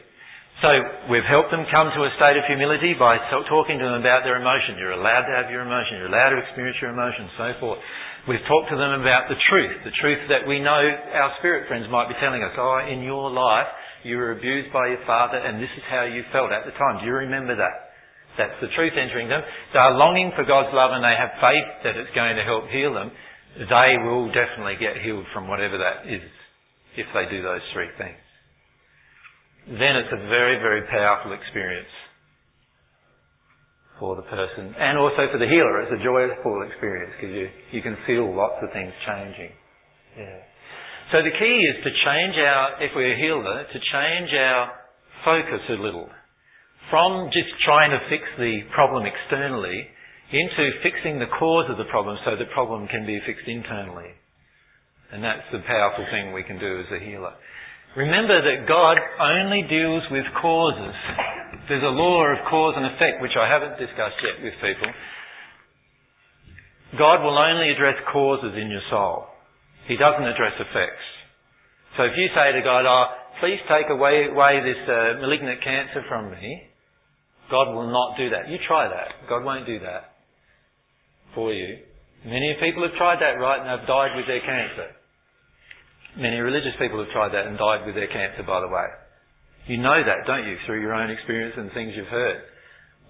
So 0.65 0.73
we've 1.13 1.29
helped 1.29 1.53
them 1.53 1.69
come 1.69 1.93
to 1.93 2.01
a 2.01 2.11
state 2.17 2.41
of 2.41 2.49
humility 2.49 2.97
by 2.97 3.21
talking 3.29 3.77
to 3.77 3.85
them 3.85 4.01
about 4.01 4.25
their 4.25 4.41
emotion. 4.41 4.81
You're 4.81 4.97
allowed 4.97 5.29
to 5.29 5.35
have 5.37 5.53
your 5.53 5.61
emotion. 5.69 6.01
You're 6.01 6.09
allowed 6.09 6.33
to 6.33 6.41
experience 6.41 6.81
your 6.81 6.97
emotion, 6.97 7.29
so 7.37 7.53
forth. 7.61 7.81
We've 8.25 8.43
talked 8.49 8.73
to 8.73 8.79
them 8.81 9.05
about 9.05 9.29
the 9.29 9.37
truth, 9.53 9.85
the 9.85 9.93
truth 10.01 10.25
that 10.33 10.49
we 10.49 10.59
know 10.59 10.81
our 10.81 11.37
spirit 11.39 11.69
friends 11.69 11.85
might 11.93 12.09
be 12.09 12.17
telling 12.25 12.41
us. 12.41 12.57
Oh, 12.57 12.81
in 12.89 13.05
your 13.05 13.29
life, 13.29 13.69
you 14.03 14.17
were 14.17 14.33
abused 14.33 14.73
by 14.73 14.89
your 14.89 15.05
father 15.05 15.37
and 15.37 15.61
this 15.61 15.71
is 15.77 15.85
how 15.93 16.09
you 16.09 16.25
felt 16.33 16.51
at 16.51 16.65
the 16.65 16.73
time. 16.73 17.05
Do 17.05 17.07
you 17.07 17.21
remember 17.29 17.55
that? 17.55 17.86
That's 18.37 18.57
the 18.61 18.69
truth 18.77 18.93
entering 18.97 19.29
them. 19.29 19.41
They 19.73 19.81
are 19.81 19.97
longing 19.97 20.33
for 20.37 20.45
God's 20.45 20.73
love 20.73 20.93
and 20.93 21.03
they 21.03 21.17
have 21.17 21.41
faith 21.41 21.69
that 21.85 21.97
it's 21.97 22.13
going 22.13 22.37
to 22.37 22.45
help 22.45 22.69
heal 22.69 22.93
them. 22.93 23.11
They 23.57 23.91
will 24.05 24.29
definitely 24.29 24.77
get 24.77 25.01
healed 25.01 25.25
from 25.33 25.49
whatever 25.49 25.81
that 25.81 26.05
is 26.05 26.21
if 26.97 27.09
they 27.17 27.25
do 27.33 27.41
those 27.41 27.65
three 27.73 27.89
things. 27.97 28.21
Then 29.67 29.97
it's 29.97 30.13
a 30.13 30.23
very, 30.29 30.61
very 30.61 30.85
powerful 30.93 31.33
experience 31.33 31.91
for 33.99 34.15
the 34.15 34.29
person 34.29 34.77
and 34.77 34.99
also 35.01 35.27
for 35.33 35.41
the 35.41 35.49
healer. 35.49 35.83
It's 35.83 35.97
a 35.97 36.05
joyful 36.05 36.63
experience 36.69 37.13
because 37.17 37.33
you, 37.33 37.49
you 37.73 37.83
can 37.83 37.97
feel 38.07 38.29
lots 38.29 38.61
of 38.61 38.69
things 38.77 38.93
changing. 39.09 39.51
Yeah. 40.21 40.41
So 41.13 41.25
the 41.25 41.33
key 41.33 41.57
is 41.73 41.77
to 41.85 41.91
change 41.91 42.37
our, 42.37 42.85
if 42.85 42.93
we're 42.95 43.17
a 43.17 43.19
healer, 43.19 43.65
to 43.65 43.79
change 43.81 44.31
our 44.37 44.77
focus 45.25 45.63
a 45.71 45.81
little 45.81 46.09
from 46.91 47.31
just 47.33 47.51
trying 47.65 47.91
to 47.91 48.01
fix 48.09 48.23
the 48.39 48.63
problem 48.75 49.05
externally 49.07 49.87
into 50.31 50.65
fixing 50.83 51.19
the 51.19 51.31
cause 51.39 51.71
of 51.71 51.79
the 51.79 51.91
problem 51.91 52.19
so 52.25 52.35
the 52.35 52.51
problem 52.55 52.87
can 52.89 53.07
be 53.07 53.19
fixed 53.27 53.47
internally. 53.47 54.11
And 55.13 55.23
that's 55.23 55.47
the 55.53 55.63
powerful 55.63 56.07
thing 56.11 56.35
we 56.35 56.43
can 56.43 56.59
do 56.59 56.83
as 56.83 56.91
a 56.91 56.99
healer. 56.99 57.35
Remember 57.97 58.43
that 58.43 58.69
God 58.69 58.99
only 59.23 59.65
deals 59.71 60.03
with 60.11 60.27
causes. 60.43 60.95
There's 61.69 61.87
a 61.87 61.95
law 61.95 62.27
of 62.29 62.45
cause 62.51 62.75
and 62.77 62.87
effect 62.87 63.23
which 63.23 63.39
I 63.39 63.49
haven't 63.49 63.79
discussed 63.79 64.19
yet 64.21 64.43
with 64.43 64.55
people. 64.61 64.91
God 66.99 67.23
will 67.23 67.39
only 67.39 67.71
address 67.71 67.97
causes 68.13 68.55
in 68.55 68.71
your 68.71 68.85
soul. 68.91 69.27
He 69.89 69.97
doesn't 69.97 70.27
address 70.27 70.55
effects. 70.59 71.07
So 71.97 72.05
if 72.05 72.13
you 72.19 72.29
say 72.35 72.53
to 72.53 72.63
God, 72.63 72.85
oh, 72.85 73.07
please 73.41 73.59
take 73.71 73.89
away, 73.89 74.29
away 74.29 74.61
this 74.61 74.83
uh, 74.85 75.19
malignant 75.23 75.63
cancer 75.63 76.05
from 76.09 76.31
me, 76.31 76.69
God 77.51 77.73
will 77.75 77.91
not 77.91 78.17
do 78.19 78.31
that. 78.31 78.49
You 78.49 78.59
try 78.67 78.89
that. 78.89 79.29
God 79.29 79.45
won't 79.45 79.67
do 79.67 79.79
that 79.81 80.17
for 81.35 81.53
you. 81.53 81.79
Many 82.25 82.57
people 82.59 82.83
have 82.83 82.97
tried 82.99 83.23
that, 83.23 83.39
right, 83.39 83.61
and 83.61 83.69
have 83.69 83.87
died 83.87 84.17
with 84.17 84.27
their 84.27 84.41
cancer. 84.41 84.91
Many 86.19 86.41
religious 86.41 86.75
people 86.81 86.99
have 86.99 87.13
tried 87.13 87.35
that 87.35 87.47
and 87.47 87.59
died 87.59 87.87
with 87.87 87.95
their 87.95 88.09
cancer, 88.09 88.43
by 88.43 88.61
the 88.61 88.73
way. 88.73 88.89
You 89.69 89.79
know 89.79 90.01
that, 90.03 90.27
don't 90.27 90.47
you, 90.49 90.57
through 90.67 90.81
your 90.81 90.95
own 90.95 91.11
experience 91.11 91.55
and 91.57 91.71
things 91.73 91.93
you've 91.95 92.11
heard. 92.11 92.41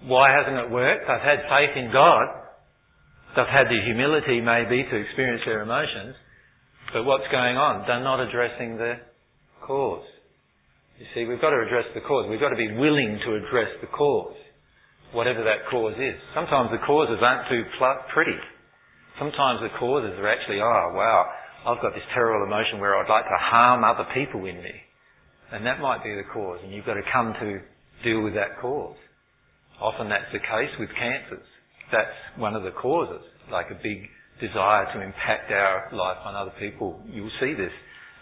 Why 0.03 0.29
hasn't 0.33 0.57
it 0.57 0.69
worked? 0.69 1.07
They've 1.07 1.23
had 1.23 1.49
faith 1.49 1.73
in 1.77 1.89
God. 1.91 2.27
They've 3.35 3.49
had 3.49 3.69
the 3.69 3.81
humility, 3.85 4.41
maybe, 4.41 4.83
to 4.83 4.95
experience 4.97 5.41
their 5.45 5.61
emotions. 5.61 6.15
But 6.93 7.05
what's 7.05 7.27
going 7.31 7.57
on? 7.57 7.85
They're 7.87 8.03
not 8.03 8.19
addressing 8.19 8.77
the 8.77 9.01
cause. 9.65 10.05
You 10.97 11.05
see, 11.13 11.29
we've 11.29 11.41
got 11.41 11.53
to 11.53 11.61
address 11.61 11.85
the 11.93 12.01
cause. 12.01 12.25
We've 12.25 12.41
got 12.41 12.49
to 12.49 12.57
be 12.57 12.73
willing 12.73 13.21
to 13.21 13.37
address 13.37 13.69
the 13.81 13.87
cause, 13.93 14.33
whatever 15.13 15.45
that 15.45 15.69
cause 15.69 15.93
is. 15.93 16.17
Sometimes 16.33 16.73
the 16.73 16.81
causes 16.81 17.21
aren't 17.21 17.45
too 17.49 17.61
pretty. 18.13 18.37
Sometimes 19.21 19.61
the 19.61 19.69
causes 19.77 20.17
are 20.17 20.27
actually, 20.27 20.57
oh 20.57 20.93
wow, 20.97 21.29
I've 21.69 21.81
got 21.85 21.93
this 21.93 22.05
terrible 22.13 22.45
emotion 22.45 22.81
where 22.81 22.97
I'd 22.97 23.09
like 23.09 23.25
to 23.25 23.37
harm 23.37 23.83
other 23.85 24.09
people 24.13 24.41
in 24.49 24.57
me. 24.57 24.73
And 25.53 25.65
that 25.65 25.79
might 25.79 26.03
be 26.03 26.17
the 26.17 26.25
cause, 26.33 26.59
and 26.63 26.73
you've 26.73 26.85
got 26.85 26.95
to 26.95 27.05
come 27.13 27.33
to 27.45 27.61
deal 28.03 28.21
with 28.21 28.33
that 28.33 28.59
cause. 28.59 28.97
Often 29.79 30.09
that's 30.09 30.33
the 30.33 30.39
case 30.39 30.73
with 30.79 30.89
cancers. 30.97 31.45
That's 31.91 32.17
one 32.37 32.55
of 32.55 32.63
the 32.63 32.71
causes, 32.71 33.21
like 33.51 33.67
a 33.69 33.77
big 33.81 34.09
desire 34.41 34.89
to 34.93 35.01
impact 35.01 35.51
our 35.51 35.89
life 35.93 36.17
on 36.25 36.35
other 36.35 36.53
people. 36.59 36.99
You'll 37.05 37.31
see 37.39 37.53
this 37.53 37.71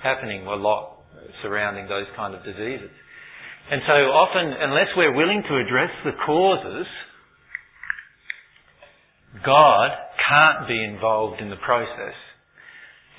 happening 0.03 0.45
a 0.45 0.55
lot 0.55 0.94
surrounding 1.43 1.87
those 1.87 2.05
kind 2.15 2.33
of 2.33 2.43
diseases. 2.43 2.91
And 3.71 3.81
so 3.87 3.97
often, 4.13 4.53
unless 4.61 4.93
we're 4.95 5.15
willing 5.15 5.41
to 5.41 5.55
address 5.57 5.89
the 6.05 6.13
causes, 6.25 6.85
God 9.41 9.89
can't 10.21 10.67
be 10.67 10.77
involved 10.83 11.41
in 11.41 11.49
the 11.49 11.59
process. 11.65 12.13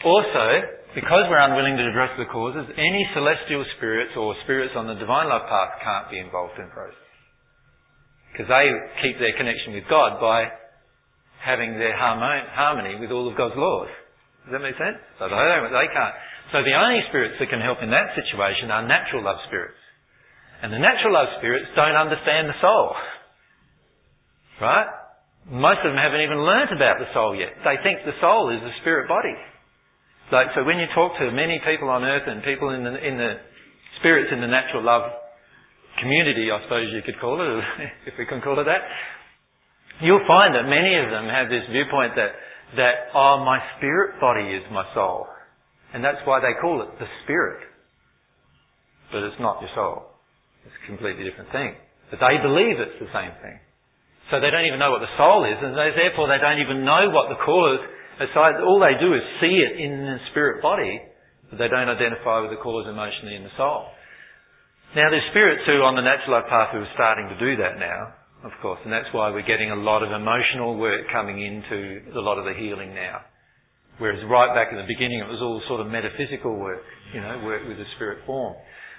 Also, 0.05 0.47
because 0.95 1.25
we're 1.29 1.43
unwilling 1.43 1.77
to 1.77 1.87
address 1.91 2.15
the 2.17 2.31
causes, 2.31 2.65
any 2.79 3.03
celestial 3.13 3.65
spirits 3.77 4.15
or 4.17 4.35
spirits 4.45 4.73
on 4.77 4.87
the 4.87 4.95
divine 4.95 5.29
love 5.29 5.45
path 5.51 5.83
can't 5.83 6.09
be 6.11 6.19
involved 6.19 6.57
in 6.57 6.71
the 6.71 6.75
process. 6.75 7.07
Because 8.33 8.49
they 8.49 8.67
keep 9.03 9.19
their 9.19 9.35
connection 9.37 9.75
with 9.75 9.85
God 9.89 10.21
by 10.21 10.49
having 11.43 11.75
their 11.79 11.97
harmony 11.97 13.01
with 13.01 13.11
all 13.11 13.29
of 13.29 13.37
God's 13.37 13.57
laws. 13.57 13.89
Does 14.47 14.53
that 14.55 14.63
make 14.63 14.79
sense? 14.79 15.01
So 15.19 15.27
they, 15.27 15.37
they 15.37 15.89
can't. 15.91 16.15
So 16.55 16.63
the 16.63 16.79
only 16.79 17.03
spirits 17.11 17.37
that 17.43 17.51
can 17.51 17.59
help 17.59 17.83
in 17.83 17.91
that 17.91 18.15
situation 18.15 18.71
are 18.71 18.87
natural 18.87 19.27
love 19.27 19.43
spirits. 19.51 19.79
And 20.63 20.73
the 20.73 20.79
natural 20.79 21.13
love 21.13 21.29
spirits 21.43 21.67
don't 21.75 21.99
understand 21.99 22.49
the 22.49 22.59
soul. 22.63 22.95
Right? 24.63 24.89
Most 25.51 25.83
of 25.85 25.91
them 25.93 26.01
haven't 26.01 26.23
even 26.23 26.43
learnt 26.43 26.71
about 26.75 26.99
the 26.99 27.11
soul 27.13 27.35
yet. 27.35 27.55
They 27.63 27.79
think 27.83 28.03
the 28.03 28.17
soul 28.23 28.51
is 28.51 28.63
a 28.63 28.73
spirit 28.83 29.07
body. 29.07 29.35
Like, 30.33 30.51
so 30.59 30.67
when 30.67 30.79
you 30.79 30.91
talk 30.91 31.15
to 31.23 31.31
many 31.31 31.63
people 31.63 31.87
on 31.87 32.03
earth 32.03 32.27
and 32.27 32.43
people 32.43 32.75
in 32.75 32.83
the, 32.83 32.95
in 32.99 33.15
the 33.15 33.39
spirits 34.01 34.31
in 34.35 34.41
the 34.41 34.51
natural 34.51 34.83
love 34.83 35.07
community, 36.03 36.51
I 36.51 36.63
suppose 36.67 36.91
you 36.91 37.03
could 37.07 37.21
call 37.21 37.39
it, 37.39 37.63
if 38.11 38.15
we 38.19 38.27
can 38.27 38.41
call 38.41 38.59
it 38.59 38.67
that, 38.67 38.83
you'll 40.03 40.27
find 40.27 40.55
that 40.55 40.67
many 40.67 40.99
of 40.99 41.11
them 41.15 41.31
have 41.31 41.47
this 41.47 41.63
viewpoint 41.71 42.19
that, 42.19 42.35
that, 42.75 43.15
oh, 43.15 43.43
my 43.47 43.63
spirit 43.79 44.19
body 44.19 44.51
is 44.51 44.67
my 44.73 44.83
soul. 44.95 45.31
And 45.95 46.03
that's 46.03 46.21
why 46.25 46.41
they 46.41 46.55
call 46.59 46.83
it 46.83 46.91
the 46.99 47.07
spirit. 47.23 47.63
But 49.13 49.23
it's 49.23 49.39
not 49.39 49.63
your 49.63 49.71
soul. 49.75 50.11
It's 50.67 50.75
a 50.75 50.87
completely 50.91 51.23
different 51.23 51.53
thing. 51.55 51.79
But 52.11 52.19
they 52.19 52.39
believe 52.43 52.79
it's 52.83 52.99
the 52.99 53.11
same 53.15 53.35
thing. 53.43 53.59
So 54.31 54.43
they 54.43 54.51
don't 54.51 54.67
even 54.67 54.83
know 54.83 54.91
what 54.91 55.03
the 55.03 55.15
soul 55.15 55.47
is, 55.47 55.55
and 55.63 55.79
therefore 55.79 56.27
they 56.27 56.43
don't 56.43 56.59
even 56.59 56.83
know 56.83 57.15
what 57.15 57.31
the 57.31 57.39
cause, 57.47 57.79
aside, 58.19 58.59
all 58.59 58.83
they 58.83 58.99
do 58.99 59.15
is 59.15 59.23
see 59.39 59.63
it 59.63 59.79
in 59.79 60.03
the 60.03 60.19
spirit 60.35 60.59
body, 60.59 60.99
but 61.47 61.63
they 61.63 61.71
don't 61.71 61.87
identify 61.87 62.43
with 62.43 62.51
the 62.51 62.59
cause 62.59 62.91
emotionally 62.91 63.39
in 63.39 63.47
the 63.47 63.55
soul. 63.55 63.87
Now 64.99 65.15
there's 65.15 65.31
spirits 65.31 65.63
who 65.67 65.79
on 65.87 65.95
the 65.95 66.03
natural 66.03 66.43
life 66.43 66.51
path 66.51 66.75
who 66.75 66.83
are 66.83 66.95
starting 66.99 67.31
to 67.31 67.39
do 67.39 67.55
that 67.63 67.79
now, 67.79 68.19
of 68.43 68.51
course, 68.63 68.83
and 68.83 68.91
that's 68.91 69.11
why 69.15 69.31
we're 69.31 69.47
getting 69.47 69.71
a 69.71 69.79
lot 69.79 70.03
of 70.03 70.11
emotional 70.11 70.75
work 70.75 71.07
coming 71.15 71.39
into 71.39 72.03
a 72.19 72.23
lot 72.23 72.39
of 72.39 72.51
the 72.51 72.55
healing 72.59 72.95
now. 72.99 73.23
Whereas 73.99 74.21
right 74.29 74.53
back 74.53 74.69
in 74.73 74.77
the 74.77 74.85
beginning 74.87 75.21
it 75.21 75.29
was 75.29 75.41
all 75.41 75.63
sort 75.69 75.81
of 75.81 75.89
metaphysical 75.89 76.57
work, 76.57 76.85
you 77.15 77.21
know, 77.21 77.41
work 77.45 77.67
with 77.67 77.79
the 77.79 77.89
spirit 77.97 78.21
form. 78.27 78.55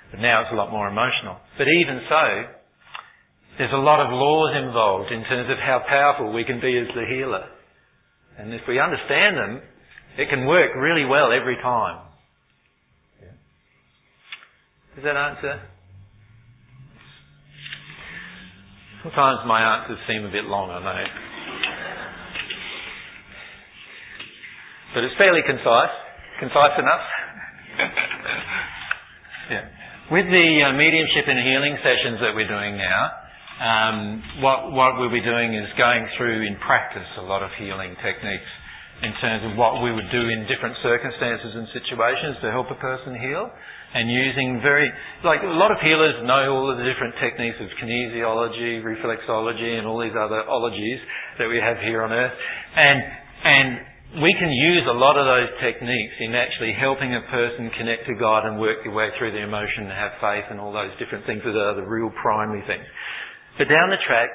But 0.09 0.21
now 0.21 0.41
it's 0.41 0.51
a 0.51 0.55
lot 0.55 0.71
more 0.71 0.87
emotional. 0.87 1.37
But 1.57 1.67
even 1.67 2.01
so, 2.09 2.23
there's 3.57 3.73
a 3.73 3.83
lot 3.83 4.01
of 4.01 4.09
laws 4.09 4.57
involved 4.57 5.11
in 5.11 5.23
terms 5.25 5.49
of 5.51 5.57
how 5.61 5.83
powerful 5.87 6.33
we 6.33 6.45
can 6.45 6.59
be 6.59 6.77
as 6.77 6.87
the 6.95 7.05
healer. 7.05 7.45
And 8.37 8.53
if 8.53 8.61
we 8.67 8.79
understand 8.79 9.37
them, 9.37 9.61
it 10.17 10.29
can 10.29 10.45
work 10.45 10.71
really 10.75 11.05
well 11.05 11.29
every 11.31 11.57
time. 11.61 12.05
Does 14.95 15.03
that 15.03 15.15
answer? 15.15 15.61
Sometimes 19.03 19.39
my 19.45 19.61
answers 19.77 19.99
seem 20.07 20.25
a 20.25 20.31
bit 20.31 20.45
long, 20.45 20.71
I 20.71 20.81
know. 20.81 21.26
But 24.97 25.05
it's 25.05 25.13
fairly 25.21 25.45
concise. 25.45 25.93
Concise 26.41 26.73
enough? 26.81 27.05
yeah. 29.53 29.69
With 30.09 30.25
the 30.25 30.47
uh, 30.65 30.73
mediumship 30.73 31.29
and 31.29 31.37
healing 31.37 31.77
sessions 31.85 32.17
that 32.25 32.33
we're 32.33 32.49
doing 32.49 32.81
now, 32.81 33.01
um, 33.61 33.97
what, 34.41 34.73
what 34.73 34.97
we'll 34.97 35.13
be 35.13 35.21
doing 35.21 35.53
is 35.53 35.69
going 35.77 36.01
through 36.17 36.49
in 36.49 36.57
practice 36.65 37.05
a 37.21 37.25
lot 37.29 37.45
of 37.45 37.53
healing 37.61 37.93
techniques 38.01 38.49
in 39.05 39.13
terms 39.21 39.45
of 39.45 39.53
what 39.53 39.85
we 39.85 39.93
would 39.93 40.09
do 40.09 40.23
in 40.33 40.49
different 40.49 40.73
circumstances 40.81 41.53
and 41.53 41.69
situations 41.77 42.41
to 42.41 42.49
help 42.49 42.73
a 42.73 42.79
person 42.81 43.21
heal 43.21 43.45
and 43.93 44.09
using 44.09 44.65
very, 44.65 44.89
like 45.21 45.45
a 45.45 45.53
lot 45.61 45.69
of 45.69 45.77
healers 45.85 46.25
know 46.25 46.57
all 46.57 46.73
of 46.73 46.81
the 46.81 46.87
different 46.89 47.13
techniques 47.21 47.61
of 47.61 47.69
kinesiology, 47.77 48.81
reflexology 48.81 49.77
and 49.77 49.85
all 49.85 50.01
these 50.01 50.17
other 50.17 50.41
ologies 50.49 50.97
that 51.37 51.45
we 51.45 51.61
have 51.61 51.77
here 51.85 52.01
on 52.01 52.09
earth. 52.09 52.33
And, 52.73 52.97
and 53.45 53.96
we 54.15 54.31
can 54.39 54.47
use 54.47 54.87
a 54.87 54.95
lot 54.95 55.19
of 55.19 55.27
those 55.27 55.51
techniques 55.59 56.15
in 56.23 56.31
actually 56.31 56.71
helping 56.79 57.11
a 57.11 57.27
person 57.27 57.67
connect 57.75 58.07
to 58.07 58.15
God 58.15 58.47
and 58.47 58.55
work 58.55 58.79
your 58.87 58.95
way 58.95 59.11
through 59.19 59.35
the 59.35 59.43
emotion 59.43 59.91
and 59.91 59.91
have 59.91 60.15
faith 60.23 60.47
and 60.47 60.63
all 60.63 60.71
those 60.71 60.95
different 60.95 61.27
things 61.27 61.43
that 61.43 61.51
are 61.51 61.75
the 61.75 61.83
real 61.83 62.07
primary 62.23 62.63
things. 62.63 62.87
But 63.59 63.67
down 63.67 63.91
the 63.91 63.99
track, 64.07 64.31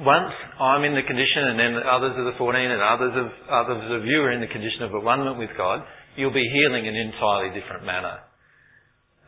once 0.00 0.32
I'm 0.56 0.84
in 0.88 0.96
the 0.96 1.04
condition 1.04 1.44
and 1.44 1.60
then 1.60 1.72
others 1.84 2.16
of 2.16 2.24
the 2.24 2.36
14 2.40 2.56
and 2.56 2.80
others 2.80 3.12
of, 3.20 3.28
others 3.52 3.84
of 4.00 4.08
you 4.08 4.24
are 4.24 4.32
in 4.32 4.40
the 4.40 4.48
condition 4.48 4.88
of 4.88 4.96
one 4.96 5.20
with 5.36 5.52
God, 5.60 5.84
you'll 6.16 6.32
be 6.32 6.48
healing 6.48 6.88
in 6.88 6.96
an 6.96 7.12
entirely 7.12 7.52
different 7.52 7.84
manner. 7.84 8.16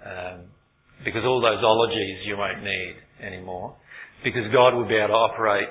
Um, 0.00 0.48
because 1.04 1.28
all 1.28 1.44
those 1.44 1.60
ologies 1.60 2.24
you 2.24 2.40
won't 2.40 2.64
need 2.64 2.96
anymore. 3.20 3.76
Because 4.24 4.48
God 4.48 4.72
will 4.72 4.88
be 4.88 4.96
able 4.96 5.12
to 5.12 5.20
operate 5.28 5.68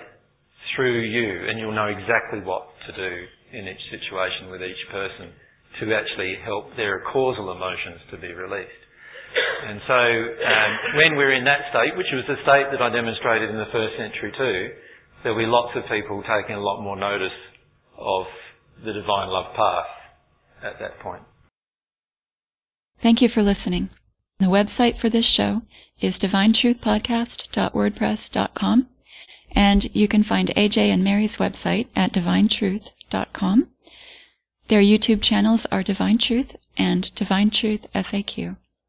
through 0.75 1.01
you 1.01 1.49
and 1.49 1.57
you'll 1.57 1.75
know 1.75 1.89
exactly 1.89 2.45
what 2.45 2.69
to 2.85 2.93
do 2.93 3.25
in 3.51 3.67
each 3.67 3.83
situation 3.91 4.49
with 4.51 4.61
each 4.61 4.79
person 4.91 5.31
to 5.79 5.93
actually 5.93 6.35
help 6.43 6.75
their 6.75 7.01
causal 7.11 7.51
emotions 7.51 7.99
to 8.11 8.17
be 8.17 8.33
released. 8.33 8.83
And 9.67 9.81
so 9.87 9.93
um, 9.93 10.95
when 10.95 11.17
we're 11.17 11.33
in 11.33 11.43
that 11.45 11.61
state, 11.69 11.97
which 11.97 12.07
was 12.13 12.25
the 12.27 12.35
state 12.43 12.67
that 12.71 12.81
I 12.81 12.89
demonstrated 12.89 13.49
in 13.49 13.57
the 13.57 13.65
first 13.71 13.97
century 13.97 14.31
too, 14.37 14.69
there'll 15.23 15.37
be 15.37 15.45
lots 15.45 15.75
of 15.75 15.83
people 15.89 16.23
taking 16.23 16.55
a 16.55 16.61
lot 16.61 16.81
more 16.81 16.95
notice 16.95 17.33
of 17.97 18.25
the 18.83 18.93
divine 18.93 19.27
love 19.29 19.53
path 19.55 19.87
at 20.63 20.79
that 20.79 20.99
point. 20.99 21.23
Thank 22.99 23.21
you 23.21 23.29
for 23.29 23.43
listening. 23.43 23.89
The 24.39 24.45
website 24.45 24.97
for 24.97 25.09
this 25.09 25.25
show 25.25 25.61
is 25.99 26.19
divinetruthpodcast.wordpress.com 26.19 28.87
and 29.55 29.95
you 29.95 30.07
can 30.07 30.23
find 30.23 30.49
AJ 30.49 30.89
and 30.89 31.03
Mary's 31.03 31.37
website 31.37 31.87
at 31.95 32.13
divinetruth.com. 32.13 32.96
Their 33.09 34.81
YouTube 34.81 35.21
channels 35.21 35.65
are 35.67 35.81
Divine 35.81 36.17
Truth 36.17 36.57
and 36.77 37.15
Divine 37.15 37.49
Truth 37.51 37.87
FAQ. 37.93 38.57